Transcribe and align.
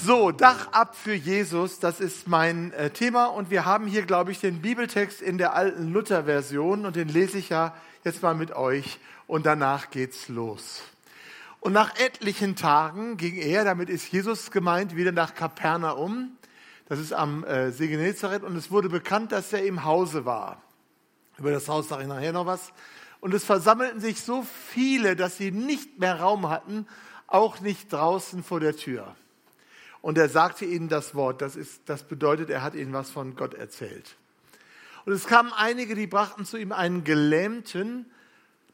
So, 0.00 0.30
Dach 0.30 0.70
ab 0.70 0.94
für 0.94 1.14
Jesus, 1.14 1.80
das 1.80 1.98
ist 1.98 2.28
mein 2.28 2.72
äh, 2.72 2.90
Thema 2.90 3.26
und 3.26 3.50
wir 3.50 3.64
haben 3.64 3.88
hier, 3.88 4.02
glaube 4.02 4.30
ich, 4.30 4.38
den 4.38 4.62
Bibeltext 4.62 5.20
in 5.20 5.38
der 5.38 5.54
alten 5.54 5.92
Luther-Version 5.92 6.86
und 6.86 6.94
den 6.94 7.08
lese 7.08 7.38
ich 7.38 7.48
ja 7.48 7.74
jetzt 8.04 8.22
mal 8.22 8.34
mit 8.34 8.52
euch 8.52 9.00
und 9.26 9.44
danach 9.44 9.90
geht's 9.90 10.28
los. 10.28 10.82
Und 11.58 11.72
nach 11.72 11.98
etlichen 11.98 12.54
Tagen 12.54 13.16
ging 13.16 13.34
er, 13.36 13.64
damit 13.64 13.90
ist 13.90 14.12
Jesus 14.12 14.52
gemeint, 14.52 14.94
wieder 14.94 15.10
nach 15.10 15.34
Kapernaum. 15.34 16.36
Das 16.88 17.00
ist 17.00 17.12
am 17.12 17.42
äh, 17.42 17.72
See 17.72 17.88
Genezareth 17.88 18.44
und 18.44 18.54
es 18.54 18.70
wurde 18.70 18.88
bekannt, 18.88 19.32
dass 19.32 19.52
er 19.52 19.64
im 19.64 19.84
Hause 19.84 20.24
war. 20.24 20.62
Über 21.38 21.50
das 21.50 21.68
Haus 21.68 21.88
sage 21.88 22.02
ich 22.02 22.08
nachher 22.08 22.32
noch 22.32 22.46
was. 22.46 22.72
Und 23.20 23.34
es 23.34 23.44
versammelten 23.44 24.00
sich 24.00 24.22
so 24.22 24.46
viele, 24.68 25.16
dass 25.16 25.38
sie 25.38 25.50
nicht 25.50 25.98
mehr 25.98 26.20
Raum 26.20 26.48
hatten, 26.48 26.86
auch 27.26 27.58
nicht 27.60 27.92
draußen 27.92 28.44
vor 28.44 28.60
der 28.60 28.76
Tür. 28.76 29.16
Und 30.00 30.18
er 30.18 30.28
sagte 30.28 30.64
ihnen 30.64 30.88
das 30.88 31.14
Wort. 31.14 31.42
Das, 31.42 31.56
ist, 31.56 31.82
das 31.86 32.04
bedeutet, 32.04 32.50
er 32.50 32.62
hat 32.62 32.74
ihnen 32.74 32.92
was 32.92 33.10
von 33.10 33.36
Gott 33.36 33.54
erzählt. 33.54 34.16
Und 35.04 35.12
es 35.12 35.26
kamen 35.26 35.52
einige, 35.52 35.94
die 35.94 36.06
brachten 36.06 36.44
zu 36.44 36.56
ihm 36.56 36.72
einen 36.72 37.04
Gelähmten, 37.04 38.06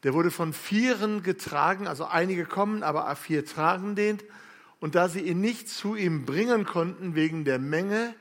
der 0.03 0.13
wurde 0.13 0.29
von 0.29 0.53
Vieren 0.53 1.23
getragen, 1.23 1.87
also 1.87 2.05
einige 2.05 2.45
kommen, 2.45 2.83
aber 2.83 3.13
vier 3.15 3.45
tragen 3.45 3.95
den. 3.95 4.19
Und 4.79 4.93
da 4.93 5.09
sie 5.09 5.21
ihn 5.21 5.41
nicht 5.41 5.67
zu 5.69 5.95
ihm 5.95 6.25
bringen 6.25 6.65
konnten 6.65 7.15
wegen 7.15 7.43
der 7.43 7.57
Menge, 7.57 8.13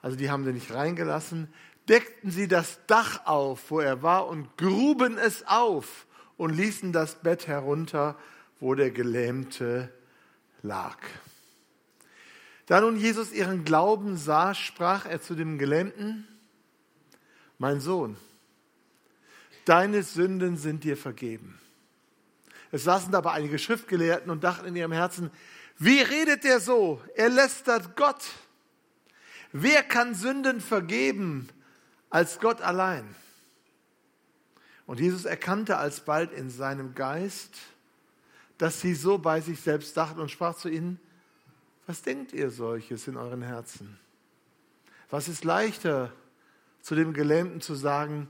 also 0.00 0.16
die 0.16 0.30
haben 0.30 0.44
sie 0.44 0.52
nicht 0.52 0.72
reingelassen, 0.72 1.48
deckten 1.88 2.30
sie 2.30 2.48
das 2.48 2.78
Dach 2.86 3.26
auf, 3.26 3.70
wo 3.70 3.80
er 3.80 4.02
war, 4.02 4.28
und 4.28 4.56
gruben 4.56 5.18
es 5.18 5.46
auf 5.46 6.06
und 6.36 6.56
ließen 6.56 6.92
das 6.92 7.16
Bett 7.16 7.48
herunter, 7.48 8.16
wo 8.60 8.74
der 8.74 8.90
Gelähmte 8.90 9.92
lag. 10.62 10.96
Da 12.70 12.80
nun 12.80 12.96
Jesus 12.96 13.32
ihren 13.32 13.64
Glauben 13.64 14.16
sah, 14.16 14.54
sprach 14.54 15.04
er 15.04 15.20
zu 15.20 15.34
dem 15.34 15.58
Gelähmten, 15.58 16.24
mein 17.58 17.80
Sohn, 17.80 18.16
deine 19.64 20.04
Sünden 20.04 20.56
sind 20.56 20.84
dir 20.84 20.96
vergeben. 20.96 21.58
Es 22.70 22.84
saßen 22.84 23.10
dabei 23.10 23.32
einige 23.32 23.58
Schriftgelehrten 23.58 24.30
und 24.30 24.44
dachten 24.44 24.66
in 24.66 24.76
ihrem 24.76 24.92
Herzen, 24.92 25.32
wie 25.78 26.00
redet 26.00 26.44
der 26.44 26.60
so? 26.60 27.02
Er 27.16 27.28
lästert 27.28 27.96
Gott. 27.96 28.24
Wer 29.50 29.82
kann 29.82 30.14
Sünden 30.14 30.60
vergeben 30.60 31.48
als 32.08 32.38
Gott 32.38 32.60
allein? 32.60 33.16
Und 34.86 35.00
Jesus 35.00 35.24
erkannte 35.24 35.76
alsbald 35.76 36.30
in 36.30 36.50
seinem 36.50 36.94
Geist, 36.94 37.56
dass 38.58 38.80
sie 38.80 38.94
so 38.94 39.18
bei 39.18 39.40
sich 39.40 39.60
selbst 39.60 39.96
dachten 39.96 40.20
und 40.20 40.30
sprach 40.30 40.54
zu 40.54 40.68
ihnen, 40.68 41.00
was 41.90 42.02
denkt 42.02 42.32
ihr 42.32 42.50
solches 42.50 43.08
in 43.08 43.16
euren 43.16 43.42
Herzen? 43.42 43.98
Was 45.10 45.26
ist 45.26 45.42
leichter, 45.42 46.12
zu 46.82 46.94
dem 46.94 47.12
Gelähmten 47.12 47.60
zu 47.60 47.74
sagen, 47.74 48.28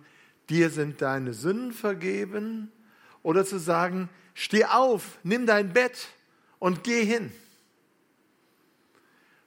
dir 0.49 0.71
sind 0.71 1.03
deine 1.03 1.35
Sünden 1.35 1.73
vergeben, 1.73 2.73
oder 3.23 3.45
zu 3.45 3.59
sagen, 3.59 4.09
steh 4.33 4.65
auf, 4.65 5.19
nimm 5.25 5.45
dein 5.45 5.75
Bett 5.75 6.09
und 6.59 6.85
geh 6.85 7.05
hin. 7.05 7.31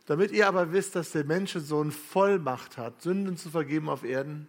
Damit 0.06 0.32
ihr 0.32 0.48
aber 0.48 0.72
wisst, 0.72 0.96
dass 0.96 1.14
der 1.14 1.24
Menschensohn 1.24 1.92
Vollmacht 1.92 2.78
hat, 2.78 3.02
Sünden 3.02 3.36
zu 3.36 3.50
vergeben 3.50 3.90
auf 3.90 4.04
Erden, 4.04 4.48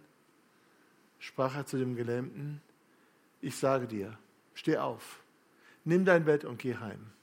sprach 1.17 1.55
er 1.55 1.65
zu 1.65 1.77
dem 1.77 1.95
Gelähmten, 1.95 2.61
ich 3.41 3.55
sage 3.55 3.87
dir, 3.87 4.15
steh 4.53 4.77
auf, 4.77 5.23
nimm 5.85 6.05
dein 6.05 6.23
Bett 6.23 6.45
und 6.45 6.59
geh 6.59 6.75
heim. 6.75 7.14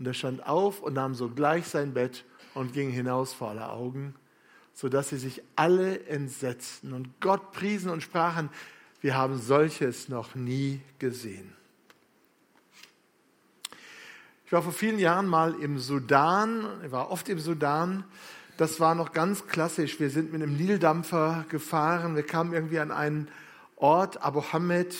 Und 0.00 0.06
er 0.06 0.14
stand 0.14 0.46
auf 0.46 0.80
und 0.80 0.94
nahm 0.94 1.14
sogleich 1.14 1.66
sein 1.66 1.92
Bett 1.92 2.24
und 2.54 2.72
ging 2.72 2.88
hinaus 2.88 3.34
vor 3.34 3.50
aller 3.50 3.70
Augen, 3.70 4.14
sodass 4.72 5.10
sie 5.10 5.18
sich 5.18 5.42
alle 5.56 6.06
entsetzten 6.06 6.94
und 6.94 7.20
Gott 7.20 7.52
priesen 7.52 7.90
und 7.90 8.02
sprachen, 8.02 8.48
wir 9.02 9.14
haben 9.14 9.36
solches 9.36 10.08
noch 10.08 10.34
nie 10.34 10.80
gesehen. 10.98 11.52
Ich 14.46 14.52
war 14.52 14.62
vor 14.62 14.72
vielen 14.72 14.98
Jahren 14.98 15.26
mal 15.26 15.54
im 15.60 15.78
Sudan, 15.78 16.66
ich 16.82 16.90
war 16.90 17.10
oft 17.10 17.28
im 17.28 17.38
Sudan. 17.38 18.04
Das 18.56 18.80
war 18.80 18.94
noch 18.94 19.12
ganz 19.12 19.48
klassisch. 19.48 20.00
Wir 20.00 20.08
sind 20.08 20.32
mit 20.32 20.42
einem 20.42 20.56
Nildampfer 20.56 21.44
gefahren. 21.50 22.16
Wir 22.16 22.22
kamen 22.22 22.54
irgendwie 22.54 22.78
an 22.78 22.90
einen 22.90 23.28
Ort, 23.76 24.22
Abu 24.22 24.42
Hamid, 24.50 24.96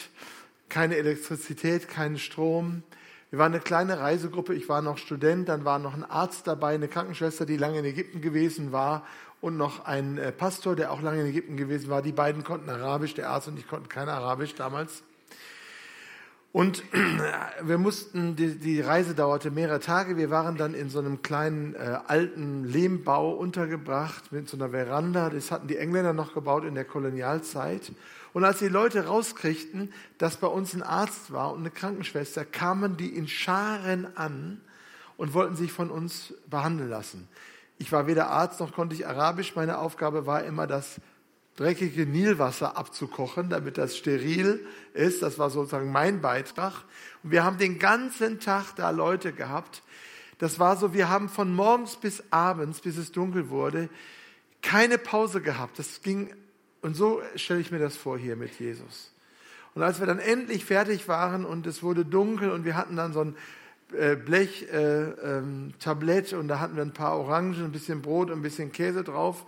keine 0.69 0.97
Elektrizität, 0.97 1.89
keinen 1.89 2.19
Strom. 2.19 2.83
Wir 3.31 3.39
waren 3.39 3.53
eine 3.53 3.61
kleine 3.61 4.01
Reisegruppe, 4.01 4.55
ich 4.55 4.69
war 4.69 4.83
noch 4.83 4.99
Student, 4.99 5.49
dann 5.49 5.65
war 5.65 5.79
noch 5.79 5.95
ein 5.95 6.03
Arzt 6.05 6.49
dabei, 6.49 6.75
eine 6.75 6.89
Krankenschwester, 6.89 7.47
die 7.47 7.57
lange 7.57 7.79
in 7.79 7.85
Ägypten 7.85 8.21
gewesen 8.21 8.73
war 8.73 9.07
und 9.41 9.57
noch 9.57 9.85
ein 9.85 10.19
äh, 10.19 10.33
Pastor, 10.33 10.75
der 10.75 10.91
auch 10.91 11.01
lange 11.01 11.21
in 11.21 11.27
Ägypten 11.29 11.57
gewesen 11.57 11.91
war. 11.91 12.03
Die 12.03 12.11
beiden 12.11 12.43
konnten 12.43 12.69
Arabisch, 12.69 13.15
der 13.15 13.31
Arzt 13.31 13.47
und 13.47 13.57
ich 13.57 13.69
konnten 13.69 13.89
kein 13.89 14.09
Arabisch 14.09 14.57
damals. 14.57 15.05
Und 16.53 16.83
wir 17.63 17.79
mussten, 17.79 18.35
die, 18.35 18.59
die, 18.59 18.81
Reise 18.81 19.15
dauerte 19.15 19.53
mehrere 19.53 19.79
Tage. 19.79 20.17
Wir 20.17 20.31
waren 20.31 20.57
dann 20.57 20.75
in 20.75 20.91
so 20.91 20.99
einem 20.99 21.23
kleinen 21.23 21.75
äh, 21.75 21.99
alten 22.09 22.65
Lehmbau 22.65 23.31
untergebracht 23.31 24.33
mit 24.33 24.49
so 24.49 24.57
einer 24.57 24.71
Veranda. 24.71 25.31
Das 25.31 25.53
hatten 25.53 25.69
die 25.69 25.77
Engländer 25.77 26.13
noch 26.13 26.35
gebaut 26.35 26.65
in 26.65 26.75
der 26.75 26.85
Kolonialzeit. 26.85 27.93
Und 28.33 28.45
als 28.45 28.59
die 28.59 28.69
Leute 28.69 29.07
rauskriegten, 29.07 29.93
dass 30.19 30.37
bei 30.37 30.47
uns 30.47 30.75
ein 30.75 30.83
Arzt 30.83 31.33
war 31.33 31.53
und 31.53 31.61
eine 31.61 31.71
Krankenschwester, 31.71 32.45
kamen 32.45 32.97
die 32.97 33.15
in 33.15 33.27
Scharen 33.29 34.17
an 34.17 34.61
und 35.17 35.35
wollten 35.35 35.57
sich 35.57 35.73
von 35.73 35.91
uns 35.91 36.35
behandeln 36.49 36.89
lassen. 36.89 37.29
Ich 37.79 37.93
war 37.93 38.07
weder 38.07 38.29
Arzt 38.29 38.61
noch 38.61 38.73
konnte 38.73 38.95
ich 38.95 39.07
Arabisch. 39.07 39.57
Meine 39.57 39.79
Aufgabe 39.79 40.27
war 40.27 40.45
immer, 40.45 40.67
das 40.67 41.01
dreckige 41.57 42.07
Nilwasser 42.07 42.77
abzukochen, 42.77 43.51
damit 43.51 43.77
das 43.77 43.97
steril 43.97 44.67
ist. 44.95 45.23
Das 45.23 45.39
war 45.39 45.51
sozusagen 45.51 45.91
mein 45.91 46.21
Beitrag. 46.21 46.85
Und 47.23 47.33
wir 47.33 47.45
haben 47.45 47.59
den 47.59 47.79
ganzen 47.79 48.41
Tag 48.41 48.75
da 48.77 48.91
Leute 48.91 49.33
gehabt. 49.33 49.83
Das 50.39 50.59
war 50.59 50.77
so, 50.77 50.95
wir 50.95 51.11
haben 51.11 51.29
von 51.29 51.55
morgens 51.55 51.97
bis 51.97 52.23
abends, 52.31 52.81
bis 52.81 52.97
es 52.97 53.13
dunkel 53.13 53.51
wurde, 53.51 53.91
keine 54.63 54.97
Pause 54.97 55.43
gehabt. 55.43 55.79
Das 55.79 56.01
ging 56.01 56.33
und 56.83 56.95
so 56.95 57.21
stelle 57.37 57.61
ich 57.61 57.71
mir 57.71 57.79
das 57.79 57.97
vor 57.97 58.19
hier 58.19 58.37
mit 58.37 58.59
Jesus. 58.59 59.11
Und 59.75 59.83
als 59.83 60.01
wir 60.01 60.07
dann 60.07 60.19
endlich 60.19 60.65
fertig 60.65 61.09
waren 61.09 61.45
und 61.45 61.67
es 61.67 61.83
wurde 61.83 62.05
dunkel 62.05 62.51
und 62.51 62.65
wir 62.65 62.77
hatten 62.77 62.97
dann 62.97 63.13
so 63.13 63.21
ein 63.21 63.37
äh, 63.97 64.17
Blech-Tablett 64.17 66.33
äh, 66.33 66.35
ähm, 66.35 66.41
und 66.41 66.49
da 66.49 66.61
hatten 66.61 66.77
wir 66.77 66.83
ein 66.83 66.93
paar 66.93 67.19
Orangen, 67.19 67.65
ein 67.65 67.73
bisschen 67.73 68.03
Brot 68.03 68.31
und 68.31 68.39
ein 68.39 68.43
bisschen 68.43 68.73
Käse 68.73 69.05
drauf. 69.05 69.45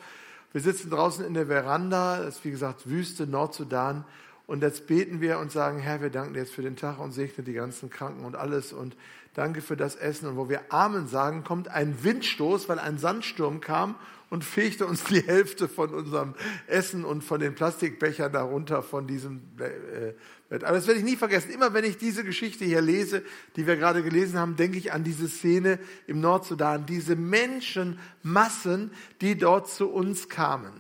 Wir 0.53 0.61
sitzen 0.61 0.91
draußen 0.91 1.25
in 1.25 1.35
der 1.35 1.47
Veranda, 1.47 2.19
das 2.19 2.37
ist 2.37 2.45
wie 2.45 2.51
gesagt 2.51 2.89
Wüste, 2.89 3.27
Nordsudan. 3.27 4.05
Und 4.47 4.63
jetzt 4.63 4.87
beten 4.87 5.21
wir 5.21 5.39
und 5.39 5.51
sagen, 5.51 5.79
Herr, 5.79 6.03
wir 6.03 6.11
danken 6.11 6.35
dir 6.35 6.41
jetzt 6.41 6.53
für 6.53 6.63
den 6.63 6.77
Tag 6.77 6.99
und 6.99 7.13
segne 7.13 7.45
die 7.45 7.55
ganzen 7.55 7.89
Kranken 7.89 8.25
und 8.25 8.37
alles 8.37 8.73
und 8.73 8.95
danke 9.35 9.63
für 9.63 9.77
das 9.77 9.97
Essen. 9.97 10.29
Und 10.29 10.37
wo 10.37 10.49
wir 10.49 10.61
Amen 10.69 11.09
sagen, 11.09 11.43
kommt 11.43 11.69
ein 11.69 12.05
Windstoß, 12.05 12.69
weil 12.69 12.79
ein 12.79 12.99
Sandsturm 12.99 13.61
kam 13.61 13.95
und 14.33 14.45
fegte 14.45 14.87
uns 14.87 15.05
die 15.05 15.21
Hälfte 15.21 15.69
von 15.69 15.91
unserem 15.93 16.35
Essen 16.67 17.05
und 17.05 17.23
von 17.23 17.39
den 17.39 17.55
Plastikbechern 17.55 18.33
darunter 18.33 18.83
von 18.83 19.07
diesem 19.07 19.43
äh, 19.59 20.15
Bett. 20.49 20.65
Aber 20.65 20.79
das 20.79 20.87
werde 20.87 21.01
ich 21.01 21.05
nie 21.05 21.17
vergessen. 21.17 21.51
Immer 21.51 21.75
wenn 21.75 21.85
ich 21.85 21.99
diese 21.99 22.25
Geschichte 22.25 22.65
hier 22.65 22.81
lese, 22.81 23.23
die 23.57 23.67
wir 23.67 23.77
gerade 23.77 24.03
gelesen 24.03 24.39
haben, 24.39 24.57
denke 24.57 24.79
ich 24.79 24.91
an 24.91 25.05
diese 25.05 25.29
Szene 25.29 25.79
im 26.07 26.23
Nordsudan, 26.23 26.87
diese 26.87 27.15
Menschenmassen, 27.15 28.91
die 29.21 29.37
dort 29.37 29.69
zu 29.69 29.91
uns 29.91 30.31
kamen. 30.31 30.73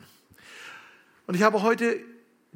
Und 1.26 1.34
ich 1.34 1.42
habe 1.42 1.60
heute 1.60 2.00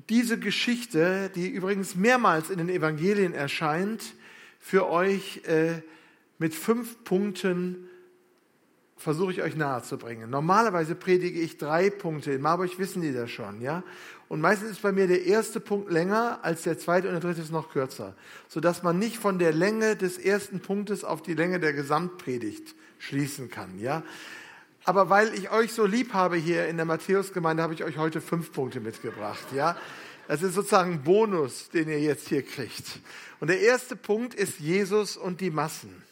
diese 0.09 0.39
Geschichte, 0.39 1.31
die 1.35 1.51
übrigens 1.51 1.95
mehrmals 1.95 2.49
in 2.49 2.57
den 2.57 2.71
Evangelien 2.71 3.35
erscheint, 3.35 4.15
für 4.59 4.89
euch 4.89 5.43
äh, 5.45 5.83
mit 6.39 6.55
fünf 6.55 7.05
Punkten 7.05 7.87
versuche 8.97 9.33
ich 9.33 9.43
euch 9.43 9.57
nahezubringen. 9.57 10.31
Normalerweise 10.31 10.95
predige 10.95 11.41
ich 11.41 11.59
drei 11.59 11.91
Punkte. 11.91 12.33
In 12.33 12.41
Marburg 12.41 12.79
wissen 12.79 13.03
die 13.03 13.13
das 13.13 13.31
schon, 13.31 13.61
ja. 13.61 13.83
Und 14.29 14.41
meistens 14.41 14.71
ist 14.71 14.83
bei 14.83 14.91
mir 14.91 15.07
der 15.07 15.25
erste 15.25 15.61
Punkt 15.61 15.91
länger 15.91 16.41
als 16.43 16.63
der 16.63 16.79
zweite 16.79 17.07
und 17.07 17.15
der 17.15 17.21
dritte 17.21 17.43
ist 17.43 17.53
noch 17.53 17.71
kürzer, 17.71 18.15
sodass 18.49 18.83
man 18.83 18.99
nicht 18.99 19.19
von 19.19 19.39
der 19.39 19.53
Länge 19.53 19.95
des 19.95 20.19
ersten 20.19 20.61
Punktes 20.61 21.05
auf 21.05 21.23
die 21.23 21.35
Länge 21.35 21.61
der 21.61 21.73
Gesamtpredigt 21.73 22.75
schließen 22.99 23.51
kann, 23.51 23.79
ja. 23.79 24.03
Aber 24.85 25.11
weil 25.11 25.35
ich 25.35 25.51
euch 25.51 25.73
so 25.73 25.85
lieb 25.85 26.13
habe 26.13 26.37
hier 26.37 26.67
in 26.69 26.77
der 26.77 26.87
Matthäusgemeinde, 26.87 27.63
habe 27.63 27.75
ich 27.75 27.85
euch 27.85 27.99
heute 27.99 28.21
fünf 28.21 28.53
Punkte 28.53 28.81
mitgebracht, 28.81 29.47
ja. 29.55 29.77
Das 30.29 30.43
ist 30.43 30.55
sozusagen 30.55 30.95
ein 30.95 31.03
Bonus, 31.05 31.69
den 31.69 31.89
ihr 31.89 32.01
jetzt 32.01 32.29
hier 32.29 32.43
kriegt. 32.43 32.85
Und 33.39 33.49
der 33.49 33.61
erste 33.61 33.95
Punkt 33.95 34.35
ist 34.35 34.59
Jesus 34.59 35.17
und 35.17 35.41
die 35.41 35.51
Massen. 35.51 36.06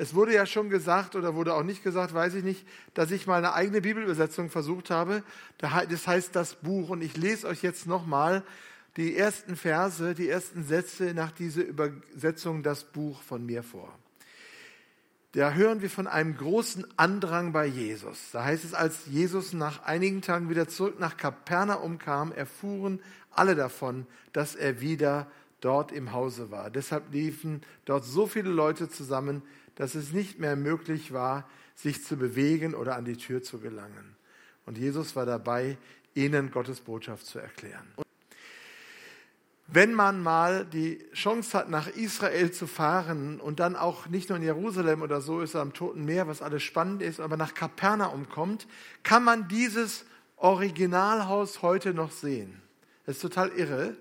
Es 0.00 0.14
wurde 0.14 0.32
ja 0.32 0.46
schon 0.46 0.70
gesagt 0.70 1.14
oder 1.14 1.34
wurde 1.34 1.52
auch 1.52 1.62
nicht 1.62 1.84
gesagt, 1.84 2.14
weiß 2.14 2.32
ich 2.32 2.42
nicht, 2.42 2.66
dass 2.94 3.10
ich 3.10 3.26
mal 3.26 3.36
eine 3.36 3.52
eigene 3.52 3.82
Bibelübersetzung 3.82 4.48
versucht 4.48 4.88
habe. 4.88 5.22
Das 5.58 6.06
heißt 6.06 6.34
das 6.34 6.54
Buch. 6.54 6.88
Und 6.88 7.02
ich 7.02 7.18
lese 7.18 7.46
euch 7.46 7.62
jetzt 7.62 7.86
nochmal 7.86 8.42
die 8.96 9.14
ersten 9.14 9.56
Verse, 9.56 10.14
die 10.14 10.26
ersten 10.26 10.64
Sätze 10.64 11.12
nach 11.12 11.32
dieser 11.32 11.64
Übersetzung 11.64 12.62
das 12.62 12.84
Buch 12.84 13.20
von 13.20 13.44
mir 13.44 13.62
vor. 13.62 13.94
da 15.32 15.52
hören 15.52 15.82
wir 15.82 15.90
von 15.90 16.06
einem 16.06 16.34
großen 16.34 16.86
Andrang 16.96 17.52
bei 17.52 17.66
Jesus. 17.66 18.30
Da 18.32 18.42
heißt 18.42 18.64
es, 18.64 18.72
als 18.72 19.04
Jesus 19.04 19.52
nach 19.52 19.82
einigen 19.82 20.22
Tagen 20.22 20.48
wieder 20.48 20.66
zurück 20.66 20.98
nach 20.98 21.18
Kapernaum 21.18 21.98
kam, 21.98 22.32
erfuhren 22.32 23.00
alle 23.30 23.54
davon, 23.54 24.06
dass 24.32 24.54
er 24.54 24.80
wieder 24.80 25.30
dort 25.60 25.92
im 25.92 26.12
Hause 26.12 26.50
war. 26.50 26.70
Deshalb 26.70 27.12
liefen 27.12 27.60
dort 27.84 28.06
so 28.06 28.26
viele 28.26 28.48
Leute 28.48 28.88
zusammen, 28.88 29.42
dass 29.80 29.94
es 29.94 30.12
nicht 30.12 30.38
mehr 30.38 30.56
möglich 30.56 31.10
war, 31.10 31.48
sich 31.74 32.04
zu 32.04 32.18
bewegen 32.18 32.74
oder 32.74 32.96
an 32.96 33.06
die 33.06 33.16
Tür 33.16 33.42
zu 33.42 33.60
gelangen. 33.60 34.14
Und 34.66 34.76
Jesus 34.76 35.16
war 35.16 35.24
dabei, 35.24 35.78
ihnen 36.12 36.50
Gottes 36.50 36.82
Botschaft 36.82 37.24
zu 37.24 37.38
erklären. 37.38 37.86
Wenn 39.68 39.94
man 39.94 40.22
mal 40.22 40.66
die 40.66 41.02
Chance 41.14 41.56
hat, 41.56 41.70
nach 41.70 41.88
Israel 41.88 42.50
zu 42.50 42.66
fahren 42.66 43.40
und 43.40 43.58
dann 43.58 43.74
auch 43.74 44.06
nicht 44.06 44.28
nur 44.28 44.36
in 44.36 44.44
Jerusalem 44.44 45.00
oder 45.00 45.22
so 45.22 45.40
ist, 45.40 45.56
am 45.56 45.72
Toten 45.72 46.04
Meer, 46.04 46.28
was 46.28 46.42
alles 46.42 46.62
spannend 46.62 47.00
ist, 47.00 47.18
aber 47.18 47.38
nach 47.38 47.54
Kapernaum 47.54 48.28
kommt, 48.28 48.66
kann 49.02 49.24
man 49.24 49.48
dieses 49.48 50.04
Originalhaus 50.36 51.62
heute 51.62 51.94
noch 51.94 52.10
sehen. 52.10 52.60
Das 53.06 53.16
ist 53.16 53.22
total 53.22 53.48
irre 53.52 53.96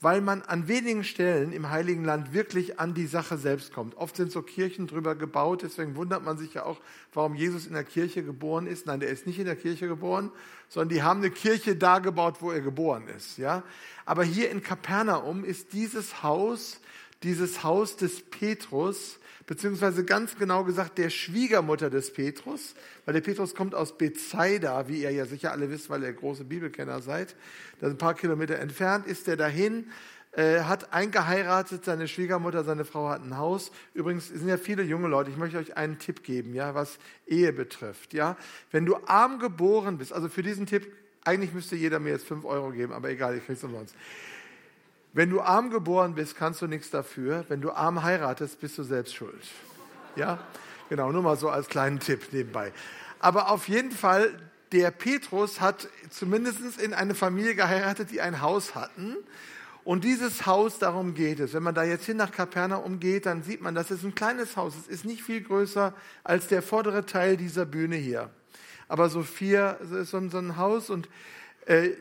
weil 0.00 0.22
man 0.22 0.40
an 0.42 0.66
wenigen 0.66 1.04
Stellen 1.04 1.52
im 1.52 1.68
Heiligen 1.70 2.04
Land 2.04 2.32
wirklich 2.32 2.80
an 2.80 2.94
die 2.94 3.06
Sache 3.06 3.36
selbst 3.36 3.72
kommt. 3.72 3.96
Oft 3.96 4.16
sind 4.16 4.32
so 4.32 4.40
Kirchen 4.40 4.86
drüber 4.86 5.14
gebaut, 5.14 5.62
deswegen 5.62 5.94
wundert 5.94 6.24
man 6.24 6.38
sich 6.38 6.54
ja 6.54 6.64
auch, 6.64 6.80
warum 7.12 7.34
Jesus 7.34 7.66
in 7.66 7.74
der 7.74 7.84
Kirche 7.84 8.22
geboren 8.22 8.66
ist. 8.66 8.86
Nein, 8.86 9.00
der 9.00 9.10
ist 9.10 9.26
nicht 9.26 9.38
in 9.38 9.44
der 9.44 9.56
Kirche 9.56 9.88
geboren, 9.88 10.30
sondern 10.68 10.88
die 10.88 11.02
haben 11.02 11.20
eine 11.20 11.30
Kirche 11.30 11.76
da 11.76 11.98
gebaut, 11.98 12.36
wo 12.40 12.50
er 12.50 12.62
geboren 12.62 13.08
ist. 13.08 13.36
Ja? 13.36 13.62
Aber 14.06 14.24
hier 14.24 14.50
in 14.50 14.62
Kapernaum 14.62 15.44
ist 15.44 15.74
dieses 15.74 16.22
Haus, 16.22 16.80
dieses 17.22 17.62
Haus 17.62 17.96
des 17.96 18.22
Petrus, 18.22 19.18
beziehungsweise 19.46 20.04
ganz 20.04 20.36
genau 20.36 20.64
gesagt 20.64 20.98
der 20.98 21.10
Schwiegermutter 21.10 21.90
des 21.90 22.12
Petrus, 22.12 22.74
weil 23.04 23.14
der 23.14 23.20
Petrus 23.20 23.54
kommt 23.54 23.74
aus 23.74 23.98
Bethsaida, 23.98 24.88
wie 24.88 25.02
ihr 25.02 25.10
ja 25.10 25.26
sicher 25.26 25.52
alle 25.52 25.70
wisst, 25.70 25.90
weil 25.90 26.02
ihr 26.02 26.12
große 26.12 26.44
Bibelkenner 26.44 27.02
seid. 27.02 27.34
Das 27.80 27.88
ist 27.88 27.94
ein 27.94 27.98
paar 27.98 28.14
Kilometer 28.14 28.58
entfernt, 28.58 29.06
ist 29.06 29.28
er 29.28 29.36
dahin, 29.36 29.86
äh, 30.32 30.60
hat 30.60 30.92
eingeheiratet, 30.92 31.84
seine 31.84 32.06
Schwiegermutter, 32.06 32.62
seine 32.62 32.84
Frau 32.84 33.08
hat 33.08 33.22
ein 33.24 33.36
Haus. 33.36 33.72
Übrigens 33.94 34.28
sind 34.28 34.48
ja 34.48 34.56
viele 34.56 34.84
junge 34.84 35.08
Leute, 35.08 35.30
ich 35.30 35.36
möchte 35.36 35.58
euch 35.58 35.76
einen 35.76 35.98
Tipp 35.98 36.22
geben, 36.22 36.54
ja, 36.54 36.74
was 36.74 36.98
Ehe 37.26 37.52
betrifft. 37.52 38.14
Ja. 38.14 38.36
Wenn 38.70 38.86
du 38.86 38.96
arm 39.06 39.40
geboren 39.40 39.98
bist, 39.98 40.12
also 40.12 40.28
für 40.28 40.42
diesen 40.42 40.66
Tipp, 40.66 40.86
eigentlich 41.24 41.52
müsste 41.52 41.74
jeder 41.76 41.98
mir 41.98 42.10
jetzt 42.10 42.26
fünf 42.26 42.44
Euro 42.44 42.70
geben, 42.70 42.92
aber 42.92 43.10
egal, 43.10 43.36
ich 43.36 43.44
krieg's 43.44 43.64
umsonst. 43.64 43.94
Wenn 45.12 45.30
du 45.30 45.40
arm 45.40 45.70
geboren 45.70 46.14
bist, 46.14 46.36
kannst 46.36 46.62
du 46.62 46.68
nichts 46.68 46.90
dafür. 46.90 47.44
Wenn 47.48 47.60
du 47.60 47.72
arm 47.72 48.02
heiratest, 48.02 48.60
bist 48.60 48.78
du 48.78 48.84
selbst 48.84 49.14
schuld. 49.14 49.42
Ja? 50.14 50.38
Genau, 50.88 51.10
nur 51.10 51.22
mal 51.22 51.36
so 51.36 51.48
als 51.48 51.68
kleinen 51.68 51.98
Tipp 51.98 52.32
nebenbei. 52.32 52.72
Aber 53.18 53.50
auf 53.50 53.68
jeden 53.68 53.90
Fall, 53.90 54.32
der 54.72 54.92
Petrus 54.92 55.60
hat 55.60 55.88
zumindest 56.10 56.80
in 56.80 56.94
eine 56.94 57.14
Familie 57.14 57.56
geheiratet, 57.56 58.10
die 58.12 58.20
ein 58.20 58.40
Haus 58.40 58.74
hatten. 58.76 59.16
Und 59.82 60.04
dieses 60.04 60.46
Haus, 60.46 60.78
darum 60.78 61.14
geht 61.14 61.40
es. 61.40 61.54
Wenn 61.54 61.64
man 61.64 61.74
da 61.74 61.82
jetzt 61.82 62.06
hin 62.06 62.16
nach 62.16 62.30
Kapernaum 62.30 63.00
geht, 63.00 63.26
dann 63.26 63.42
sieht 63.42 63.62
man, 63.62 63.74
das 63.74 63.90
ist 63.90 64.04
ein 64.04 64.14
kleines 64.14 64.56
Haus. 64.56 64.74
Es 64.76 64.86
ist 64.86 65.04
nicht 65.04 65.22
viel 65.22 65.40
größer 65.40 65.92
als 66.22 66.46
der 66.46 66.62
vordere 66.62 67.06
Teil 67.06 67.36
dieser 67.36 67.66
Bühne 67.66 67.96
hier. 67.96 68.30
Aber 68.86 69.08
so 69.08 69.22
vier, 69.22 69.78
ist 69.80 70.10
so 70.10 70.18
ein 70.18 70.56
Haus 70.56 70.90
und 70.90 71.08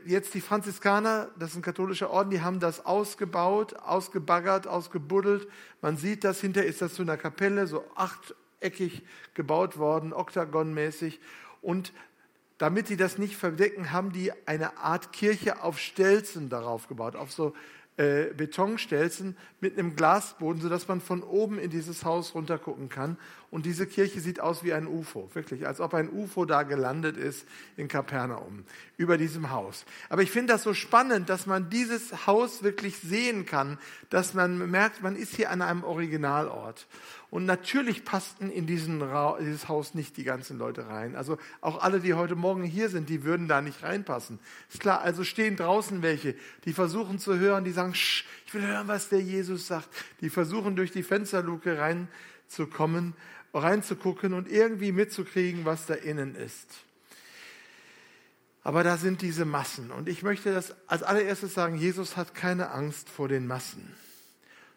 jetzt 0.06 0.34
die 0.34 0.42
Franziskaner, 0.42 1.30
das 1.38 1.52
ist 1.52 1.58
ein 1.58 1.62
katholischer 1.62 2.10
Orden, 2.10 2.32
die 2.32 2.42
haben 2.42 2.60
das 2.60 2.86
ausgebaut, 2.86 3.76
ausgebaggert, 3.76 4.68
ausgebuddelt. 4.68 5.48
Man 5.82 5.96
sieht 5.96 6.24
das, 6.24 6.42
hinter 6.42 6.66
ist 6.66 6.82
das 6.82 6.96
zu 6.96 7.04
einer 7.04 7.18
Kapelle, 7.18 7.68
so 7.68 7.84
achteckig 7.96 9.04
gebaut 9.36 9.78
worden, 9.78 10.12
oktagonmäßig. 10.12 11.20
Und 11.62 11.94
damit 12.58 12.90
die 12.90 12.98
das 12.98 13.18
nicht 13.18 13.38
verdecken, 13.38 13.92
haben 13.92 14.12
die 14.12 14.32
eine 14.48 14.78
Art 14.78 15.14
Kirche 15.14 15.62
auf 15.64 15.78
Stelzen 15.80 16.50
darauf 16.50 16.88
gebaut, 16.88 17.16
auf 17.16 17.32
so 17.32 17.54
äh, 17.98 18.34
Betonstelzen 18.34 19.38
mit 19.60 19.78
einem 19.78 19.96
Glasboden, 19.96 20.62
sodass 20.62 20.88
man 20.88 21.00
von 21.00 21.22
oben 21.22 21.60
in 21.60 21.70
dieses 21.70 22.06
Haus 22.06 22.34
runtergucken 22.34 22.90
kann. 22.90 23.18
Und 23.52 23.66
diese 23.66 23.88
Kirche 23.88 24.20
sieht 24.20 24.40
aus 24.40 24.64
wie 24.64 24.74
ein 24.74 24.86
UFO, 24.86 25.30
wirklich, 25.34 25.66
als 25.66 25.80
ob 25.80 25.94
ein 25.96 26.10
UFO 26.10 26.46
da 26.46 26.64
gelandet 26.64 27.18
ist 27.18 27.46
in 27.78 27.88
Kapernaum, 27.88 28.64
über 28.98 29.18
diesem 29.18 29.50
Haus. 29.50 29.86
Aber 30.10 30.22
ich 30.22 30.30
finde 30.30 30.54
das 30.54 30.64
so 30.64 30.76
spannend, 30.76 31.30
dass 31.30 31.48
man 31.48 31.70
dieses 31.70 32.28
Haus 32.28 32.62
wirklich 32.62 32.98
sehen 32.98 33.46
kann, 33.46 33.80
dass 34.10 34.36
man 34.36 34.70
merkt, 34.70 35.02
man 35.02 35.16
ist 35.16 35.36
hier 35.36 35.50
an 35.50 35.62
einem 35.64 35.84
Originalort. 35.84 36.88
Und 37.32 37.46
natürlich 37.46 38.06
passten 38.06 38.50
in 38.50 38.66
diesen 38.66 39.04
dieses 39.40 39.68
Haus 39.68 39.94
nicht 39.94 40.18
die 40.18 40.24
ganzen 40.24 40.58
Leute 40.58 40.88
rein. 40.88 41.16
Also 41.16 41.38
auch 41.62 41.82
alle, 41.82 42.00
die 42.00 42.16
heute 42.16 42.36
Morgen 42.36 42.64
hier 42.64 42.90
sind, 42.90 43.08
die 43.08 43.24
würden 43.24 43.48
da 43.48 43.62
nicht 43.62 43.84
reinpassen. 43.84 44.40
Ist 44.70 44.80
klar, 44.80 45.02
also 45.02 45.24
stehen 45.24 45.56
draußen 45.56 46.02
welche, 46.02 46.36
die 46.66 46.74
versuchen 46.74 47.20
zu 47.20 47.38
hören, 47.38 47.66
die 47.66 47.72
sagen, 47.72 47.94
ich 47.94 48.26
will 48.52 48.66
hören, 48.66 48.88
was 48.88 49.10
der 49.10 49.22
Jesus 49.22 49.68
sagt. 49.68 49.90
Die 50.22 50.32
versuchen 50.32 50.76
durch 50.76 50.92
die 50.92 51.04
Fensterluke 51.04 51.78
reinzukommen, 51.78 53.14
reinzugucken 53.54 54.34
und 54.34 54.50
irgendwie 54.50 54.92
mitzukriegen, 54.92 55.66
was 55.66 55.86
da 55.86 55.94
innen 55.94 56.36
ist. 56.36 56.68
Aber 58.64 58.84
da 58.84 58.98
sind 58.98 59.22
diese 59.22 59.46
Massen. 59.46 59.92
Und 59.92 60.10
ich 60.10 60.22
möchte 60.22 60.54
das 60.54 60.76
als 60.88 61.04
allererstes 61.04 61.54
sagen, 61.54 61.76
Jesus 61.76 62.18
hat 62.18 62.36
keine 62.36 62.72
Angst 62.72 63.10
vor 63.10 63.28
den 63.28 63.48
Massen 63.48 63.96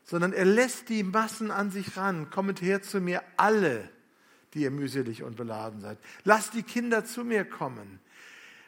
sondern 0.05 0.33
er 0.33 0.45
lässt 0.45 0.89
die 0.89 1.03
Massen 1.03 1.51
an 1.51 1.71
sich 1.71 1.97
ran. 1.97 2.31
Kommt 2.31 2.61
her 2.61 2.83
zu 2.83 3.01
mir 3.01 3.23
alle, 3.37 3.89
die 4.55 4.61
ihr 4.61 4.71
mühselig 4.71 5.23
und 5.23 5.37
beladen 5.37 5.81
seid. 5.81 5.99
Lasst 6.25 6.55
die 6.55 6.63
Kinder 6.63 7.05
zu 7.05 7.25
mir 7.25 7.45
kommen. 7.45 8.01